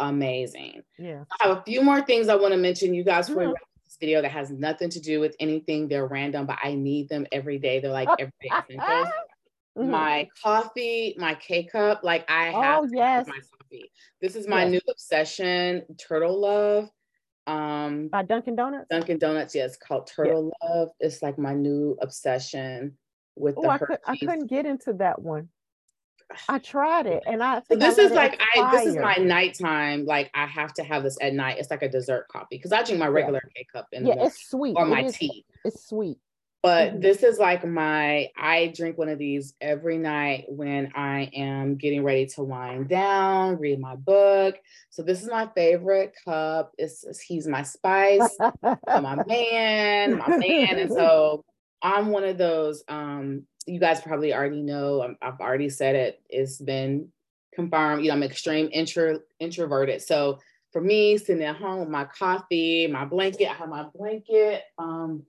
[0.00, 0.82] amazing.
[0.98, 1.24] yeah.
[1.40, 3.54] I have a few more things I want to mention, you guys, for Mhm.
[3.84, 5.88] this video that has nothing to do with anything.
[5.88, 7.80] They're random, but I need them every day.
[7.80, 9.08] They're like everyday essentials.
[9.76, 9.90] Mhm.
[9.90, 13.26] My coffee, my K cup, like I have Oh yes.
[13.28, 13.34] have
[13.68, 13.90] coffee.
[14.20, 14.70] This is my Yes.
[14.72, 16.90] new obsession, Turtle Love.
[17.46, 18.88] Um, By Dunkin' Donuts.
[18.90, 20.90] Dunkin' Donuts, yeah, it's called Turtle Love.
[21.00, 22.98] It's like my new obsession
[23.36, 25.48] with Oh, the I, could, I couldn't get into that one.
[26.46, 27.60] I tried it, and I.
[27.60, 30.04] So think I this let is like I this is my nighttime.
[30.04, 31.56] Like I have to have this at night.
[31.58, 34.26] It's like a dessert coffee because I drink my regular K cup in the Yeah,
[34.26, 34.76] it's sweet.
[34.76, 35.46] or It my is- tea.
[35.64, 36.18] It's sweet.
[36.62, 37.02] But Mhm.
[37.02, 42.02] this is like my I drink one of these every night when I am getting
[42.02, 44.56] ready to wind down, read my book.
[44.90, 46.72] So this is my favorite cup.
[46.76, 48.36] It's, it's- he's my spice,
[48.92, 50.78] my man, my man.
[50.78, 51.44] And so
[51.80, 55.02] I'm one of those um you guys probably already know.
[55.02, 56.22] I'm, I've already said it.
[56.30, 57.12] It's been
[57.54, 58.02] confirmed.
[58.02, 60.00] You know, I'm extreme intro introverted.
[60.02, 60.38] So
[60.72, 64.62] for me, sitting at home with my coffee, my blanket, I have my blanket.
[64.78, 65.24] Um,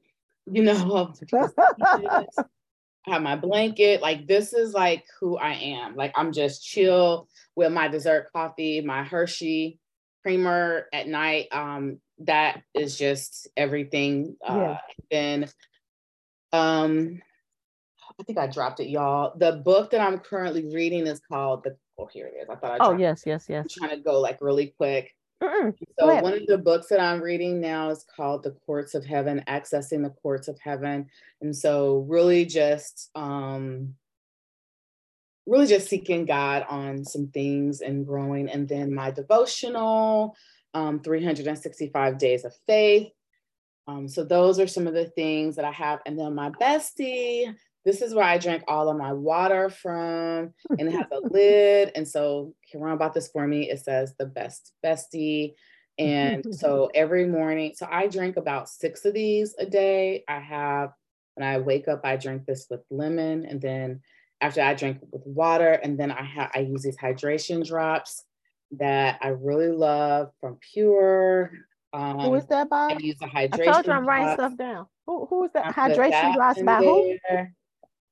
[0.52, 2.26] you know, I
[3.08, 4.02] have my blanket.
[4.02, 5.96] Like this is like who I am.
[5.96, 9.80] Like I'm just chill with my dessert coffee, my Hershey
[10.24, 11.48] creamer at night.
[11.52, 14.36] Um, that is just everything.
[14.46, 14.78] Uh, Yeah.
[15.12, 15.50] Then,
[16.52, 17.22] um,
[18.20, 19.38] I think I dropped it, y'all.
[19.38, 21.78] The book that I'm currently reading is called the.
[21.98, 22.50] Oh, here it is.
[22.50, 22.86] I thought I.
[22.86, 23.64] oh yes, yes, yes.
[23.64, 25.14] I'm trying to go like really quick.
[25.42, 25.74] Mm-mm.
[25.98, 29.44] So one of the books that I'm reading now is called The Courts of Heaven,
[29.48, 31.08] Accessing the Courts of Heaven.
[31.42, 33.96] And so really just um
[35.50, 38.50] really just seeking God on some things and growing.
[38.50, 40.36] And then my devotional,
[40.74, 43.12] um, 365 days of faith.
[43.88, 46.00] Um, so those are some of the things that I have.
[46.06, 50.88] And then my bestie, this is where I drink all of my water from, and
[50.88, 51.92] it has a lid.
[51.96, 53.70] And so Karen bought this for me.
[53.70, 55.54] It says the best bestie.
[55.98, 60.24] And so every morning, so I drink about six of these a day.
[60.28, 60.92] I have
[61.36, 64.02] when I wake up, I drink this with lemon, and then
[64.42, 68.24] after I drink with water, and then I have I use these hydration drops
[68.72, 71.52] that I really love from Pure.
[71.94, 72.90] Um, Who is that by?
[72.92, 73.72] I use the I hydration.
[73.72, 74.88] told you I'm writing stuff down.
[75.08, 75.66] Who who is that?
[75.66, 77.16] I Hydration drops by who?
[77.30, 77.54] there.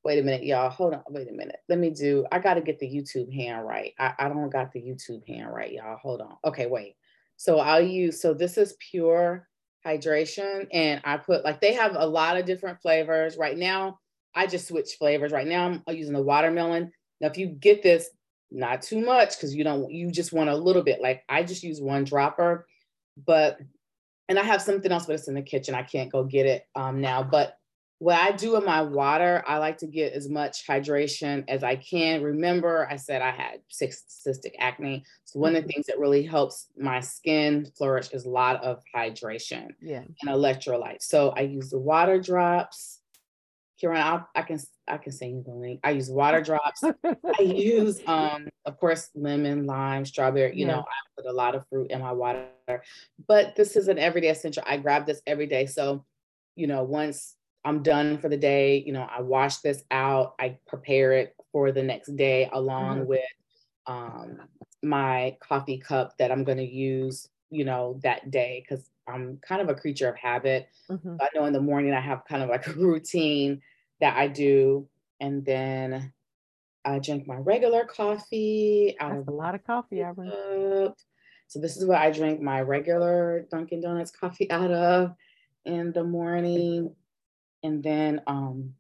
[0.08, 0.70] Wait a minute, y'all.
[0.70, 1.04] Hold on.
[1.10, 1.58] Wait a minute.
[1.67, 2.26] Let me do.
[2.32, 3.91] I got to get the YouTube hand right.
[4.00, 5.98] I, I don't got the YouTube hand right, y'all.
[5.98, 6.38] Hold on.
[6.46, 6.96] Okay, wait.
[7.36, 8.22] So I'll use.
[8.22, 9.50] So this is pure
[9.86, 14.00] hydration, and I put like they have a lot of different flavors right now.
[14.34, 15.34] I just switched flavors.
[15.34, 16.93] Right now, I'm using the watermelon.
[17.20, 18.10] Now, if you get this,
[18.50, 19.91] not too much because you don't.
[19.91, 21.02] You just want a little bit.
[21.02, 22.65] Like I just use one dropper,
[23.26, 23.60] but
[24.30, 25.76] and I have something else, but it's in the kitchen.
[25.76, 27.24] I can't go get it um, now.
[27.24, 27.58] But
[28.00, 31.78] what I do in my water, I like to get as much hydration as I
[31.78, 32.22] can.
[32.22, 35.04] Remember, I said I had cyst- cystic acne.
[35.26, 38.84] So one of the things that really helps my skin flourish is a lot of
[38.96, 40.04] hydration Yeah.
[40.22, 41.04] and electrolytes.
[41.04, 43.02] So I use the water drops.
[43.82, 45.80] Karen, I'll, I can I can send you the link.
[45.84, 46.84] I use water drops.
[46.84, 50.56] I use, um, of course, lemon, lime, strawberry.
[50.56, 50.74] You Yeah.
[50.74, 52.48] know, I put a lot of fruit in my water,
[53.28, 54.64] but this is an everyday essential.
[54.66, 55.66] I grab this every day.
[55.68, 56.06] So,
[56.56, 60.36] you know, once I'm done for the day, you know, I wash this out.
[60.39, 63.08] I prepare it for the next day along Mhm.
[63.08, 63.26] with
[63.88, 64.41] um,
[64.84, 69.62] my coffee cup that I'm going to use, you know, that day because I'm kind
[69.62, 70.70] of a creature of habit.
[70.89, 71.17] Mhm.
[71.22, 73.62] I know in the morning I have kind of like a routine
[74.02, 74.89] that I do.
[75.20, 76.13] And then
[76.86, 80.32] I drink my regular coffee That's of a lot of coffee, Irene.
[80.32, 80.98] cup.
[81.48, 85.15] So this is what I drink my regular Dunkin' Donuts coffee out of
[85.65, 86.96] in the morning.
[87.67, 88.73] And then um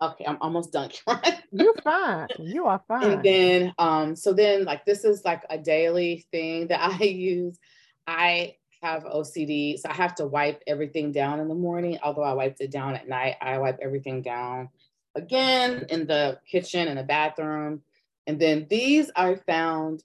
[0.00, 0.90] okay, I'm almost done.
[1.52, 2.28] You're fine.
[2.38, 3.02] You are fine.
[3.12, 7.58] and then um so then like this is like a daily thing that I use.
[8.06, 11.98] I have OCD, so I have to wipe everything down in the morning.
[12.04, 14.68] Although I wiped it down at night, I wipe everything down
[15.16, 17.82] again in the kitchen and the bathroom.
[18.28, 20.04] And then these I found,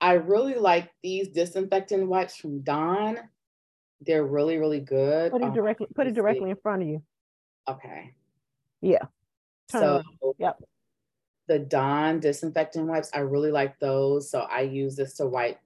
[0.00, 3.18] I really like these disinfectant wipes from Dawn.
[4.00, 5.32] They're really, really good.
[5.32, 7.02] put it Um, directly put it directly in front of you.
[7.68, 8.14] Okay.
[8.80, 9.02] Yeah.
[9.70, 9.86] Turn So
[10.22, 10.34] around.
[10.38, 10.62] Yep.
[11.48, 14.30] the Dawn disinfectant wipes, I really like those.
[14.30, 15.60] So I use this to wipe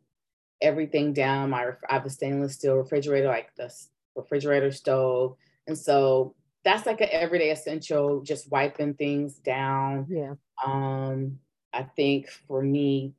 [0.60, 1.50] everything down.
[1.50, 3.72] My I have a stainless steel refrigerator, like the
[4.16, 5.36] refrigerator stove,
[5.66, 6.34] and so
[6.64, 8.22] that's like an everyday essential.
[8.22, 10.06] Just wiping things down.
[10.08, 10.34] Yeah.
[10.64, 11.38] Um,
[11.72, 13.14] I think for me,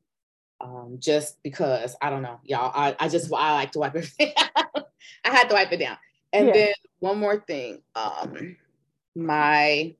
[0.61, 4.33] um, just because I don't know, y'all, I, I just I like to wipe everything.
[4.37, 5.97] I had to wipe it down,
[6.31, 6.53] and Yeah.
[6.53, 8.55] then one more thing, um,
[9.15, 9.95] my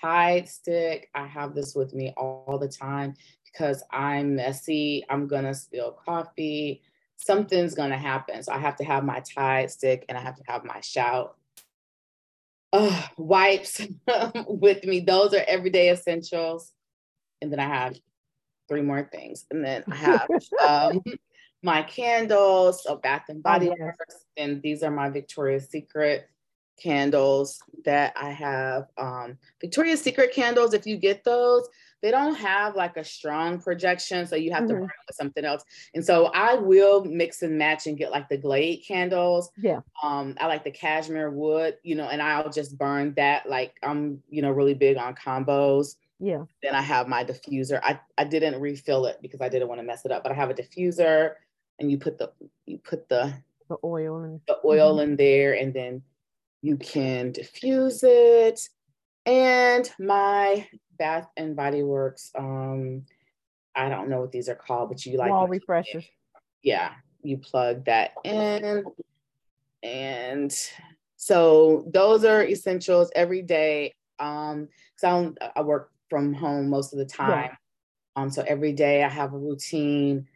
[0.00, 1.08] Tide stick.
[1.14, 3.14] I have this with me all the time
[3.46, 5.04] because I'm messy.
[5.08, 6.82] I'm gonna spill coffee.
[7.16, 8.42] Something's gonna happen.
[8.42, 11.36] So I have to have my Tide stick and I have to have my shout
[12.72, 13.80] uh, wipes
[14.46, 15.00] with me.
[15.00, 16.72] Those are everyday essentials.
[17.40, 17.98] And then I have
[18.68, 19.46] three more things.
[19.50, 20.28] And then I have
[20.68, 21.02] um,
[21.62, 23.76] my candles, so Bath and Body yes.
[23.78, 26.28] Works, and these are my Victoria's Secret
[26.76, 28.88] candles that I have.
[28.98, 31.68] Um, Victoria's Secret candles, if you get those,
[32.02, 34.78] they don't have like a strong projection, so you have to Mhm.
[34.80, 35.64] burn it with something else.
[35.94, 39.50] And so I will mix and match and get like the Glade candles.
[39.56, 39.80] Yeah.
[40.02, 43.48] Um, I like the cashmere wood, you know, and I'll just burn that.
[43.48, 45.96] Like I'm, you know, really big on combos.
[46.20, 46.44] Yeah.
[46.62, 47.80] Then I have my diffuser.
[47.82, 50.34] I, I didn't refill it because I didn't want to mess it up, but I
[50.34, 51.34] have a diffuser
[51.78, 52.30] and you put the
[52.66, 53.32] you put the
[53.68, 56.02] The oil and the oil in there and then
[56.62, 58.68] you can diffuse it.
[59.24, 60.66] And my
[60.98, 63.02] Bath and Body Works, um,
[63.74, 66.04] I don't know what these are called, but you like wall refreshers.
[66.62, 66.92] yeah,
[67.22, 68.84] you plug that in.
[69.82, 70.56] And
[71.16, 73.92] so those are essentials every day.
[74.18, 77.50] Um, so I, I work from home most of the time.
[78.16, 80.26] Um, so every day I have a routine,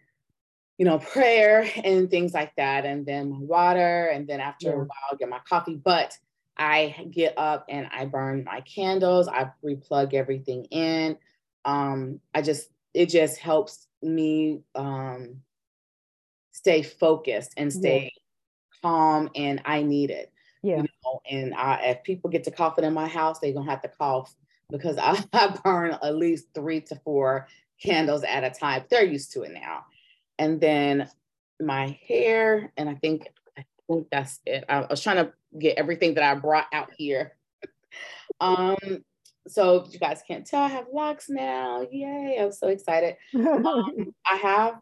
[0.80, 4.76] you know, prayer and things like that, and then my water, and then after Yeah.
[4.76, 5.74] a while I'll get my coffee.
[5.74, 6.16] But
[6.56, 11.18] I get up and I burn my candles, I replug everything in.
[11.66, 15.42] Um, I just it just helps me um
[16.52, 18.10] stay focused and stay
[18.80, 20.32] calm and I need it.
[20.62, 20.78] Yeah.
[20.78, 23.82] You know, and I, if people get to coughing in my house, they're gonna have
[23.82, 24.34] to cough
[24.70, 27.48] because I, I burn at least three to four
[27.82, 28.84] candles at a time.
[28.88, 29.84] They're used to it now.
[30.40, 31.08] And then
[31.60, 34.64] my hair, and I think I think that's it.
[34.68, 37.36] I, I was trying to get everything that I brought out here.
[38.40, 39.04] um,
[39.46, 41.86] so you guys can't tell, I have locks now.
[41.90, 42.38] Yay!
[42.40, 43.16] I'm so excited.
[43.34, 44.80] Um, I have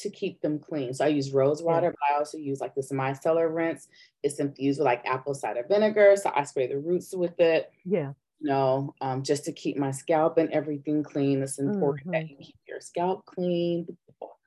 [0.00, 0.92] to keep them clean.
[0.92, 3.88] So I use rose water, but I also use like this micellar rinse.
[4.22, 6.14] It's infused with like apple cider vinegar.
[6.16, 7.70] So I spray the roots with it.
[7.84, 8.12] yeah.
[8.40, 11.42] You know, um, just to keep my scalp and everything clean.
[11.42, 13.86] It's important that you keep your scalp clean.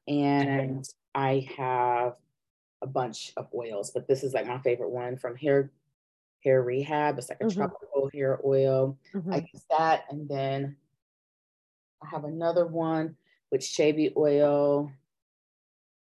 [0.08, 2.16] And I have
[2.82, 5.72] a bunch of oils, but this is like my favorite one from Hair
[6.44, 7.18] Hair Rehab.
[7.18, 7.54] It's like a Mhm.
[7.54, 8.98] tropical hair oil.
[9.14, 9.34] Mhm.
[9.34, 10.78] I use that, and then
[12.02, 13.18] I have another one
[13.52, 14.92] with chebe oil.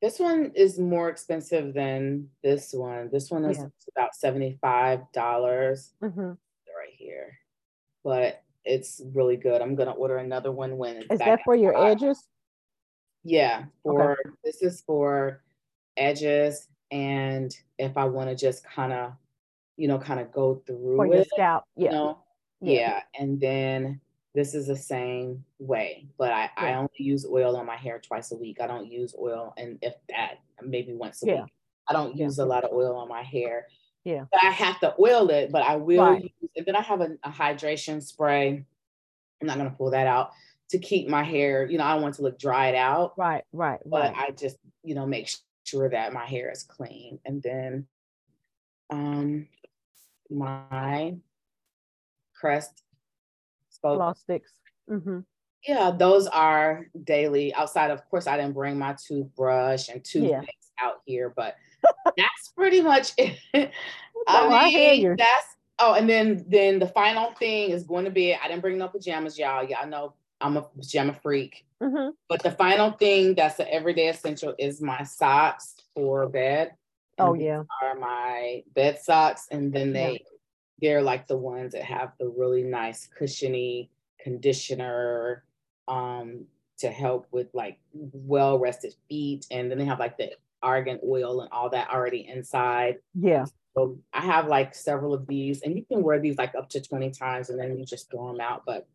[0.03, 3.11] This one is more expensive than this one.
[3.11, 3.69] This one is Yeah.
[3.97, 6.39] about seventy-five dollars Mhm.
[6.77, 7.39] right here,
[8.05, 9.63] but it's really good.
[9.63, 12.29] I'm gonna order another one when it's Is that for your edges?
[13.25, 15.43] Yeah, for this is for
[15.97, 19.13] edges, and if I want to just kind of,
[19.77, 21.65] you know, kind of go through For it, scalp?
[21.77, 21.91] you Yeah.
[21.91, 22.19] know,
[22.61, 22.73] Yeah.
[22.73, 23.03] yeah.
[23.19, 24.01] And then
[24.35, 28.31] this is the same way, but I, I only use oil on my hair twice
[28.33, 28.61] a week.
[28.61, 31.43] I don't use oil, and if that, maybe once a Yeah.
[31.43, 31.53] week.
[31.89, 32.27] I don't Yeah.
[32.27, 33.67] use a lot of oil on my hair.
[34.05, 34.27] Yeah.
[34.31, 36.23] But I have to oil it, but I will Right.
[36.41, 38.65] use, and then I have a, a hydration spray.
[39.41, 40.33] I'm not gonna pull that out
[40.71, 44.13] to keep my hair, you know, I want to look dried out Right, right, but
[44.13, 44.29] right.
[44.29, 45.31] I just, you know, make
[45.65, 47.19] sure that my hair is clean.
[47.25, 47.87] And then
[48.91, 49.47] um
[50.31, 51.15] my
[52.35, 52.83] crest
[53.71, 54.17] spoke.
[54.17, 54.53] Sticks.
[54.89, 55.21] hmm
[55.67, 57.55] Yeah, those are daily.
[57.55, 60.43] Outside, of course, I didn't bring my toothbrush and Yeah.
[60.81, 61.57] out here, but
[62.17, 63.39] that's pretty much it.
[64.27, 65.15] I hear mean, you.
[65.17, 65.47] that's
[65.79, 68.89] oh, and then then the final thing is going to be I didn't bring no
[68.89, 69.65] pajamas, y'all.
[69.65, 71.67] Y'all know I'm a pajama freak.
[71.83, 76.75] hmm But the final thing that's an everyday essential is my socks for bed.
[77.19, 77.63] Oh yeah.
[77.83, 79.93] Are my bed socks, and then Yeah.
[79.95, 80.25] they
[80.81, 85.43] they're like the ones that have the really nice cushiony conditioner
[85.89, 86.45] um
[86.79, 90.31] to help with like well rested feet, and then they have like the
[90.63, 92.99] argan oil and all that already inside.
[93.15, 93.47] Yeah.
[93.77, 96.81] So I have like several of these, and you can wear these like up to
[96.81, 98.63] 20 times and then you just throw them out.
[98.65, 98.87] But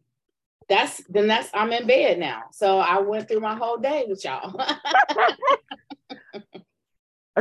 [0.70, 2.44] that's then that's I'm in bed now.
[2.52, 4.60] So I went through my whole day with y'all.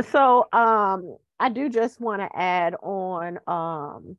[0.01, 4.17] So um I do just want to add on um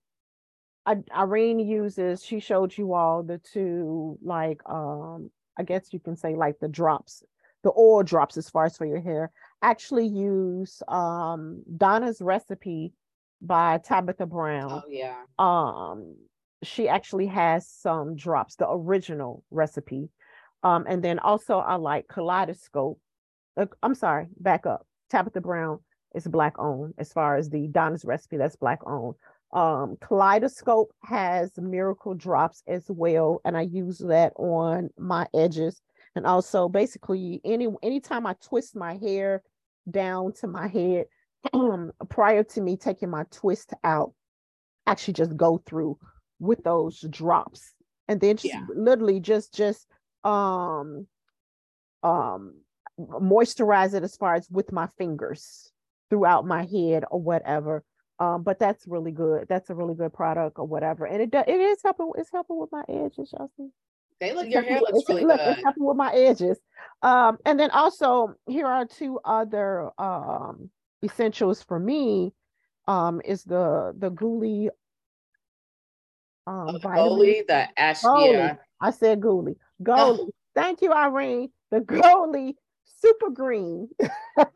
[0.86, 6.16] I, Irene uses she showed you all the two like um I guess you can
[6.16, 7.24] say like the drops
[7.64, 12.92] the oil drops as far as for your hair actually use um Donna's recipe
[13.42, 15.22] by Tabitha Brown oh yeah.
[15.38, 16.14] um
[16.66, 20.08] she actually has some drops the original recipe.
[20.62, 22.98] Um and then also i like kaleidoscope.
[23.56, 24.86] Uh, i'm sorry back up.
[25.10, 25.80] Tabitha brown
[26.14, 29.14] is black owned as far as the donna's recipe that's black owned.
[29.52, 35.80] Um kaleidoscope has miracle drops as well and i use that on my edges.
[36.16, 39.42] And also basically any anytime i twist my hair
[39.90, 41.06] down to my head
[42.08, 44.14] prior to me taking my twist out
[44.86, 45.98] actually just go through
[46.38, 47.74] with those drops.
[48.08, 48.66] And then just Yeah.
[48.68, 49.86] literally just just
[50.24, 51.06] um
[52.02, 52.54] um
[52.98, 55.72] moisturize it as far as with my fingers
[56.10, 57.82] throughout my head or whatever.
[58.18, 59.46] Um but that's really good.
[59.48, 61.06] That's a really good product or whatever.
[61.06, 63.68] And it does it is helping it's helping with my edges y'all see?
[64.20, 65.54] They look it's your hair looks really look, good.
[65.54, 66.58] it's helping with my edges.
[67.02, 70.70] Um and then also here are two other um
[71.02, 72.32] essentials for me.
[72.86, 74.68] Um is the the Guli
[76.46, 78.32] um Oh, the ash, Goli.
[78.32, 78.56] yeah.
[78.80, 79.56] I said Guli.
[79.82, 80.28] Goli.
[80.54, 81.50] Thank you, Irene.
[81.70, 83.88] The Goli Super Green.
[84.38, 84.50] super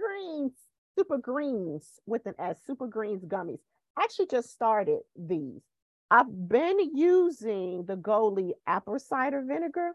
[0.00, 0.52] Greens.
[0.98, 2.58] Super Greens with an S.
[2.66, 3.60] Super Greens gummies.
[3.96, 5.62] I actually just started these.
[6.10, 9.92] I've been using the Goli apple cider vinegar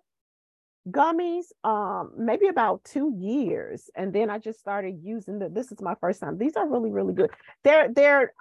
[0.92, 5.82] gummies um maybe about two years and then i just started using the this is
[5.82, 7.30] my first time these are really really good
[7.64, 8.32] they're they're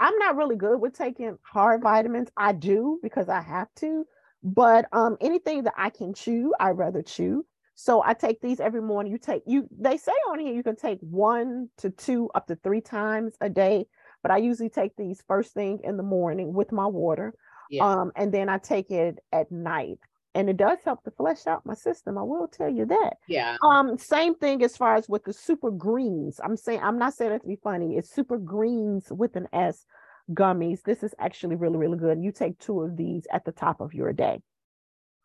[0.00, 2.28] i'm not really good with taking hard vitamins.
[2.36, 4.06] I do because i have to
[4.42, 7.44] but um anything that i can chew i rather chew.
[7.74, 9.12] So i take these every morning.
[9.12, 12.56] You take you they say on here you can take one to two up to
[12.56, 13.86] three times a day
[14.22, 17.34] but i usually take these first thing in the morning with my water
[17.70, 17.84] Yeah.
[17.84, 19.98] um and then i take it at night
[20.38, 22.16] and it does help to flesh out my system.
[22.16, 23.14] I will tell you that.
[23.26, 23.56] Yeah.
[23.60, 26.40] Um, same thing as far as with the super greens.
[26.42, 27.96] I'm saying I'm not saying it to be funny.
[27.96, 29.84] It's super greens with an S
[30.30, 30.82] gummies.
[30.82, 32.22] This is actually really, really good.
[32.22, 34.40] You take two of these at the top of your day.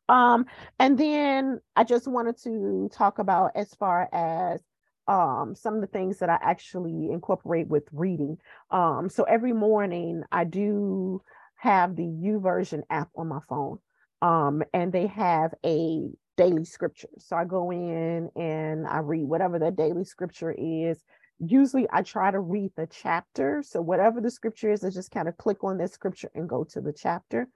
[0.09, 0.47] Um,
[0.79, 4.61] and then I just wanted to talk about as far as
[5.07, 8.39] um some of the things that I actually incorporate with reading.
[8.71, 11.21] Um, so every morning I do
[11.57, 13.77] have the YouVersion app on my phone.
[14.23, 16.07] Um, and they have a
[16.37, 17.09] daily scripture.
[17.19, 21.03] So I go in and I read whatever that daily scripture is.
[21.39, 23.61] Usually I try to read the chapter.
[23.67, 26.63] So whatever the scripture is, I just kind of click on that scripture and go
[26.63, 27.49] to the chapter.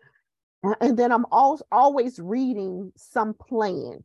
[0.82, 4.04] And then I'm always always reading some plan.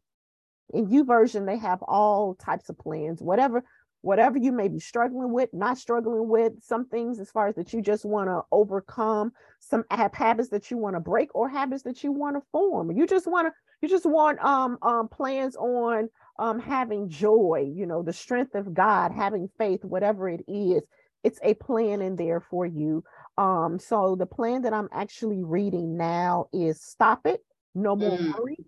[0.73, 3.65] In U YouVersion, they have all types of plans, whatever
[4.03, 7.73] whatever you may be struggling with, not struggling with, some things as far as that
[7.73, 12.05] you just want to overcome, some habits that you want to break or habits that
[12.05, 12.91] you want to form.
[12.91, 17.87] You just want to, you just want um, um plans on um having joy, you
[17.87, 20.83] know, the strength of God, having faith, whatever it is.
[21.25, 23.05] It's a plan in there for you.
[23.39, 27.45] Um, so the plan that I'm actually reading now is Stop It,
[27.77, 28.37] No More mm.
[28.37, 28.59] Worry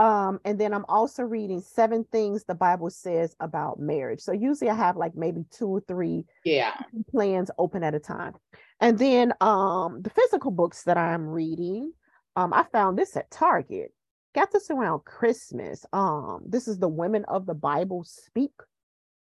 [0.00, 4.20] um, and then I'm also reading seven things the Bible says about marriage.
[4.20, 6.72] So usually I have like maybe two or three yeah
[7.10, 8.32] plans open at a time.
[8.80, 11.92] And then um the physical books that I'm reading,
[12.34, 13.92] um, I found this at Target.
[14.34, 15.84] Got this around Christmas.
[15.92, 18.54] Um, this is the Women of the Bible Speak.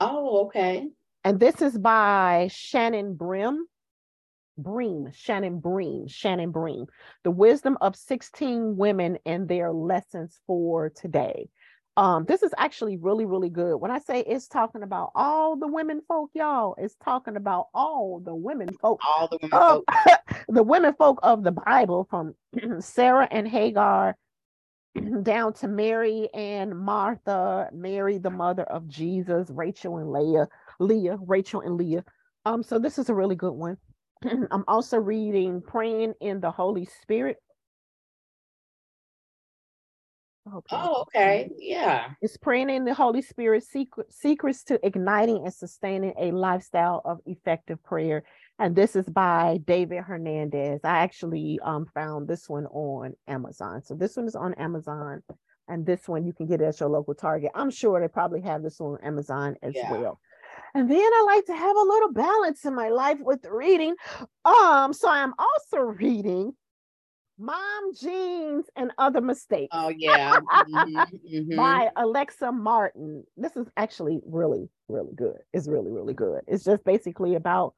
[0.01, 0.89] Oh, okay.
[1.23, 3.67] And this is by Shannon Bream.
[4.59, 6.87] Bream, Shannon Bream, Shannon Bream,
[7.25, 11.49] the wisdom of 16 women and their lessons for today.
[11.97, 13.77] Um, this is actually really, really good.
[13.77, 18.21] When I say it's talking about all the women folk, y'all, it's talking about all
[18.25, 19.85] the women folk, all the women folk,
[20.49, 22.35] the women folk of the Bible, from
[22.81, 24.17] Sarah and Hagar
[25.23, 30.49] down to Mary and Martha, Mary, the mother of Jesus, Rachel and Leah,
[30.79, 32.05] Leah, Rachel and Leah.
[32.47, 33.77] Um, so this is a really good one.
[34.51, 37.39] I'm also reading Praying in the Holy Spirit.
[40.73, 41.51] Oh, okay.
[41.57, 42.11] Yeah.
[42.21, 47.21] It's praying in the Holy Spirit, secret, secrets to igniting and sustaining a lifestyle of
[47.27, 48.25] effective prayer.
[48.59, 50.81] And this is by David Hernandez.
[50.83, 53.83] I actually um, found this one on Amazon.
[53.85, 55.23] So this one is on Amazon.
[55.69, 57.53] And this one you can get at your local Target.
[57.55, 59.93] I'm sure they probably have this on Amazon as yeah.
[59.93, 60.19] well.
[60.75, 63.95] And then I like to have a little balance in my life with reading.
[64.45, 66.55] Um, so I'm also reading
[67.39, 69.71] Mom Jeans and Other Mistakes.
[69.73, 70.39] Oh, yeah.
[70.41, 70.97] mm-hmm,
[71.35, 71.57] mm-hmm.
[71.57, 73.25] By Alexa Martin.
[73.37, 75.39] This is actually really, really good.
[75.53, 76.43] It's really, really good.
[76.47, 77.75] It's just basically about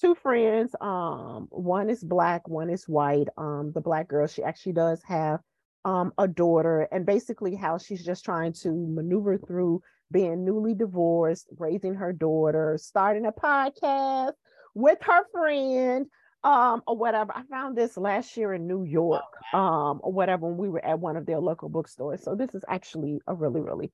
[0.00, 0.74] two friends.
[0.80, 3.28] Um, one is black, one is white.
[3.36, 5.40] Um, the black girl, she actually does have
[5.84, 9.80] um a daughter, and basically how she's just trying to maneuver through
[10.10, 14.32] being newly divorced, raising her daughter, starting a podcast
[14.74, 16.06] with her friend,
[16.44, 17.32] um, or whatever.
[17.34, 20.98] I found this last year in New York, um, or whatever, when we were at
[20.98, 22.22] one of their local bookstores.
[22.22, 23.92] So this is actually a really, really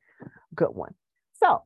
[0.54, 0.94] good one.
[1.34, 1.62] So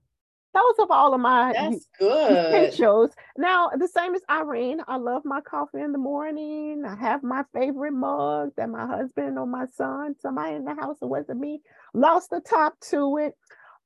[0.55, 3.11] those of all of my that's good shows.
[3.37, 6.85] Now, the same as Irene, I love my coffee in the morning.
[6.87, 10.97] I have my favorite mug that my husband or my son, somebody in the house,
[11.03, 11.61] it wasn't me,
[11.93, 13.35] lost the top to it.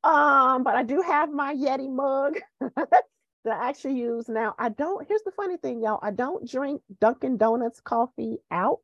[0.04, 3.04] Um, but I do have my Yeti mug that
[3.46, 4.54] I actually use now.
[4.58, 6.00] I don't, here's the funny thing, y'all.
[6.02, 8.78] I don't drink Dunkin' Donuts coffee out.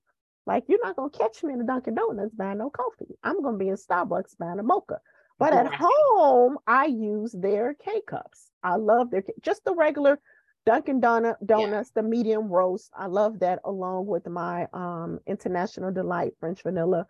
[0.46, 3.18] Like you're not gonna catch me in a Dunkin' Donuts buying no coffee.
[3.22, 4.98] I'm gonna be in Starbucks buying a mocha.
[5.38, 8.50] But at home, I use their K cups.
[8.62, 10.18] I love their just the regular
[10.64, 12.02] Dunkin' Donut donuts, yeah.
[12.02, 12.90] the medium roast.
[12.96, 17.06] I love that along with my um International Delight French vanilla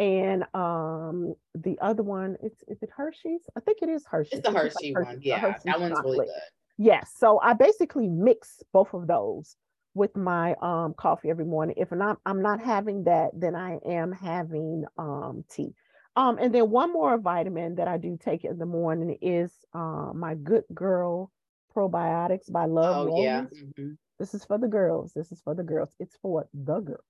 [0.00, 3.42] and um the other one it's is it hershey's?
[3.56, 4.38] I think it is hershey's.
[4.38, 5.20] It's the hershey, like hershey one.
[5.22, 6.18] yeah hershey that one's chocolate.
[6.18, 6.84] really good.
[6.84, 9.56] Yes so i basically mix both of those
[9.94, 11.76] with my um coffee every morning.
[11.78, 15.74] If not i'm not having that then i am having um tea.
[16.16, 20.12] Um and then one more vitamin that i do take in the morning is uh,
[20.14, 21.30] my good girl
[21.76, 23.90] probiotics by love oh, yeah mm-hmm.
[24.18, 25.12] this is for the girls.
[25.14, 25.94] This is for the girls.
[26.00, 27.04] It's for the girl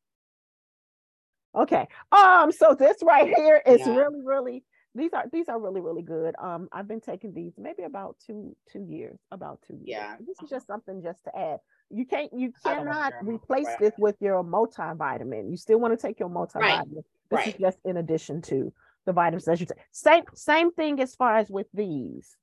[1.54, 1.88] Okay.
[2.12, 3.94] Um, so this right here is yeah.
[3.94, 6.34] really, really these are these are really, really good.
[6.42, 9.84] Um, I've been taking these maybe about two two years, about two years.
[9.86, 10.16] Yeah.
[10.18, 11.58] This is just something just to add.
[11.90, 13.78] You can't you cannot replace right.
[13.78, 15.50] this with your multivitamin.
[15.50, 16.60] You still want to take your multivitamin.
[16.60, 16.86] Right.
[17.30, 17.48] This right.
[17.48, 18.72] is just in addition to
[19.06, 19.78] the vitamins that you take.
[19.92, 22.36] Same same thing as far as with these.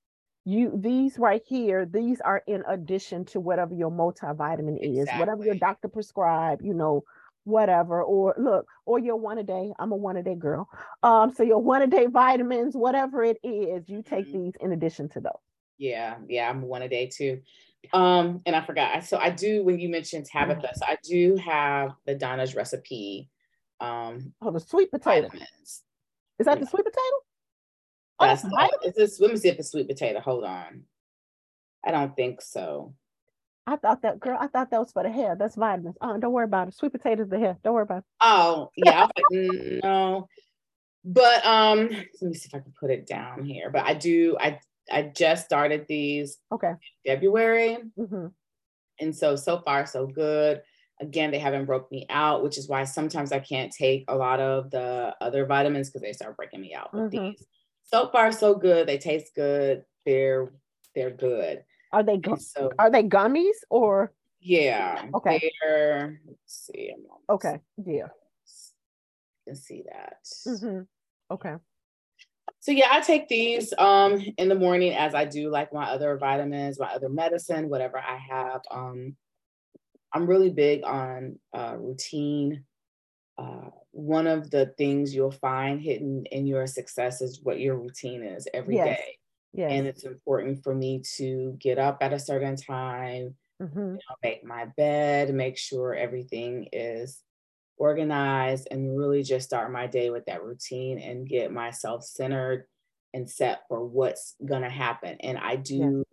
[0.46, 5.00] You these right here, these are in addition to whatever your multivitamin exactly.
[5.00, 7.04] is, whatever your doctor prescribed, you know,
[7.48, 8.04] whatever.
[8.04, 9.74] Or look, or your one a day.
[9.80, 10.70] I'm a one a day girl.
[11.02, 14.44] Um, so your one a day vitamins, whatever it is, you take mm-hmm.
[14.44, 15.34] these in addition to those.
[15.78, 17.42] Yeah, yeah, I'm one a day too.
[17.94, 19.04] Um, and I forgot.
[19.06, 20.78] So I do when you mentioned Tabitha, mm-hmm.
[20.78, 23.30] so I do have the Donna's recipe.
[23.80, 25.28] Um, oh, the sweet potato.
[25.28, 25.84] Vitamins.
[26.40, 27.16] Is that the sweet potato?
[28.20, 30.20] Oh, that's, that's this, let me see if it's sweet potato.
[30.20, 30.84] Hold on.
[31.86, 32.94] I don't think so.
[33.68, 35.36] I thought that girl, I thought that was for the hair.
[35.38, 35.98] That's vitamins.
[36.00, 36.74] Oh, don't worry about it.
[36.74, 37.58] Sweet potatoes the hair.
[37.64, 38.04] Don't worry about it.
[38.22, 39.08] Oh, yeah.
[39.32, 40.28] mm, no.
[41.04, 43.70] But um, let me see if I can put it down here.
[43.70, 44.60] But I do, I
[44.90, 46.74] I just started these okay
[47.06, 47.78] February.
[48.00, 48.28] Mm-hmm.
[49.00, 50.62] And so so far, so good.
[51.00, 54.40] Again, they haven't broke me out, which is why sometimes I can't take a lot
[54.40, 57.28] of the other vitamins because they start breaking me out with mm-hmm.
[57.28, 57.46] these.
[57.84, 58.88] So far, so good.
[58.88, 59.84] They taste good.
[60.06, 60.54] They're
[60.96, 61.64] they're good.
[61.92, 64.14] Are they gu- so, are they gummies or?
[64.40, 65.06] Yeah.
[65.16, 65.52] Okay.
[65.62, 66.94] They're, let's see.
[67.30, 67.60] Okay.
[67.78, 68.08] Yeah.
[69.46, 70.18] You can see that.
[70.48, 70.82] Mm-hmm.
[71.32, 71.56] Okay.
[72.60, 76.18] So yeah, I take these um in the morning as I do like my other
[76.18, 78.62] vitamins, my other medicine, whatever I have.
[78.70, 79.16] Um,
[80.14, 82.64] I'm really big on uh, routine.
[83.38, 88.24] Uh, one of the things you'll find hidden in your success is what your routine
[88.24, 88.98] is every yes.
[88.98, 89.18] day.
[89.58, 89.72] Yes.
[89.72, 93.80] And it's important for me to get up at a certain time, mm-hmm.
[93.80, 97.24] you know, make my bed, make sure everything is
[97.78, 102.68] organized, and really just start my day with that routine and get myself centered
[103.16, 105.18] and set for what's going to happen.
[105.22, 106.06] And I do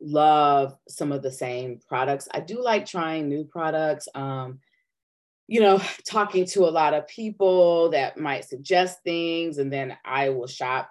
[0.00, 0.08] yeah.
[0.08, 2.28] love some of the same products.
[2.34, 4.08] I do like trying new products.
[4.16, 4.58] Um,
[5.46, 10.30] you know, talking to a lot of people that might suggest things, and then I
[10.30, 10.90] will shop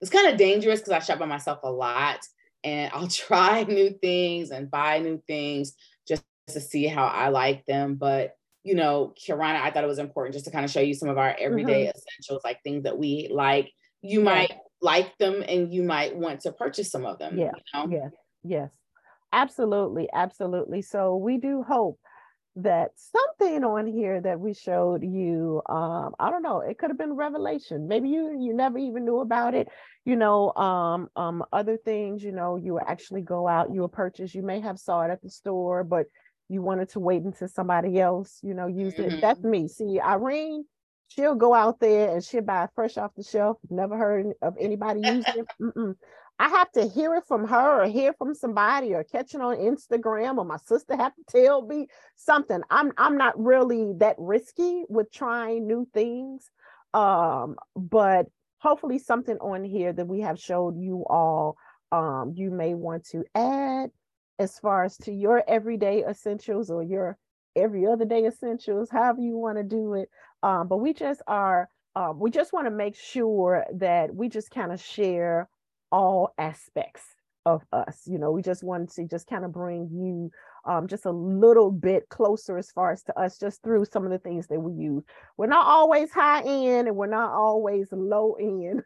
[0.00, 2.20] it's kind of dangerous because I shop by myself a lot
[2.62, 5.74] and I'll try new things and buy new things
[6.06, 7.94] just to see how I like them.
[7.94, 10.94] But you know, Kirana, I thought it was important just to kind of show you
[10.94, 11.98] some of our everyday mm-hmm.
[11.98, 13.70] essentials, like things that we like.
[14.00, 14.24] You yeah.
[14.24, 17.38] might like them and you might want to purchase some of them.
[17.38, 17.50] Yeah.
[17.54, 17.88] You know?
[17.90, 18.12] Yes.
[18.42, 18.70] Yes.
[19.32, 20.08] Absolutely.
[20.14, 20.80] Absolutely.
[20.80, 21.98] So we do hope
[22.56, 26.98] that something on here that we showed you um i don't know it could have
[26.98, 29.68] been revelation maybe you you never even knew about it
[30.04, 34.34] you know um um other things you know you actually go out you will purchase
[34.34, 36.06] you may have saw it at the store but
[36.48, 39.16] you wanted to wait until somebody else you know used mm-hmm.
[39.16, 39.50] it that's mm-hmm.
[39.50, 40.64] me see irene
[41.08, 45.00] she'll go out there and she'll buy fresh off the shelf never heard of anybody
[45.00, 45.96] using it Mm-mm.
[46.38, 49.56] I have to hear it from her or hear from somebody or catch it on
[49.56, 52.60] Instagram or my sister have to tell me something.
[52.70, 56.50] I'm I'm not really that risky with trying new things.
[56.92, 58.26] Um, but
[58.58, 61.56] hopefully something on here that we have showed you all
[61.92, 63.90] um, you may want to add
[64.38, 67.16] as far as to your everyday essentials or your
[67.54, 70.08] every other day essentials, however you want to do it.
[70.42, 74.50] Um, but we just are um, we just want to make sure that we just
[74.50, 75.48] kind of share
[75.94, 77.02] all aspects
[77.46, 78.02] of us.
[78.04, 80.28] You know, we just wanted to just kind of bring you
[80.64, 84.10] um, just a little bit closer as far as to us, just through some of
[84.10, 85.04] the things that we use.
[85.36, 88.82] We're not always high end and we're not always low end.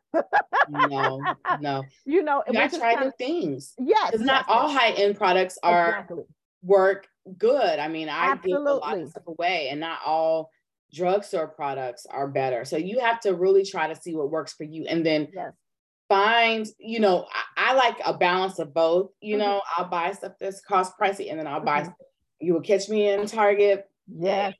[0.69, 1.23] no,
[1.61, 1.85] no.
[2.05, 3.73] You know, we try new things.
[3.79, 4.11] Yes.
[4.11, 6.25] Because not all high end products are exactly.
[6.63, 7.07] work
[7.39, 7.79] good.
[7.79, 8.65] I mean, I Absolutely.
[8.65, 10.51] give a lot of stuff away and not all
[10.93, 12.67] drugstore products are better.
[12.67, 14.85] So you have to really try to see what works for you.
[14.87, 15.53] And then yes
[16.09, 19.11] find, you know, I, I, like a balance of both.
[19.21, 19.47] You mm-hmm.
[19.47, 21.91] know, I'll buy stuff that's cost pricey and then I'll buy, mm-hmm.
[22.41, 23.89] you will catch me in Target.
[24.07, 24.55] Yes.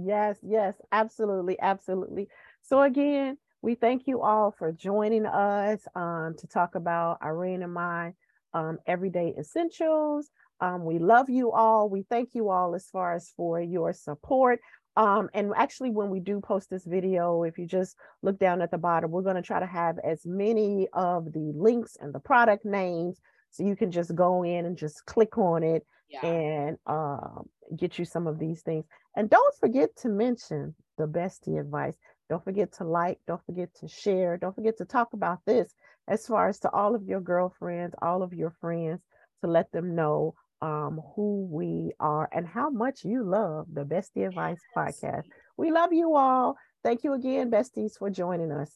[0.00, 2.28] Yes, yes, absolutely, absolutely.
[2.62, 7.72] So again, we thank you all for joining us um, to talk about Irene and
[7.72, 8.12] my
[8.54, 10.30] um, everyday essentials.
[10.60, 11.88] Um, we love you all.
[11.88, 14.60] We thank you all as far as for your support.
[14.98, 18.72] Um, and actually, when we do post this video, if you just look down at
[18.72, 22.18] the bottom, we're going to try to have as many of the links and the
[22.18, 23.20] product names
[23.50, 26.26] so you can just go in and just click on it yeah.
[26.26, 28.86] and um, get you some of these things.
[29.14, 31.96] And don't forget to mention the bestie advice.
[32.28, 35.72] Don't forget to like, don't forget to share, don't forget to talk about this
[36.08, 39.00] as far as to all of your girlfriends, all of your friends,
[39.42, 44.26] to let them know um, who we are and how much you love the Bestie
[44.26, 45.24] Advice podcast.
[45.56, 46.56] We love you all.
[46.82, 48.72] Thank you again, besties, for joining us.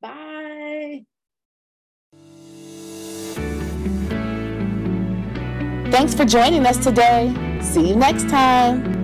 [0.00, 1.04] Bye.
[5.90, 7.34] Thanks for joining us today.
[7.60, 8.97] See you next time.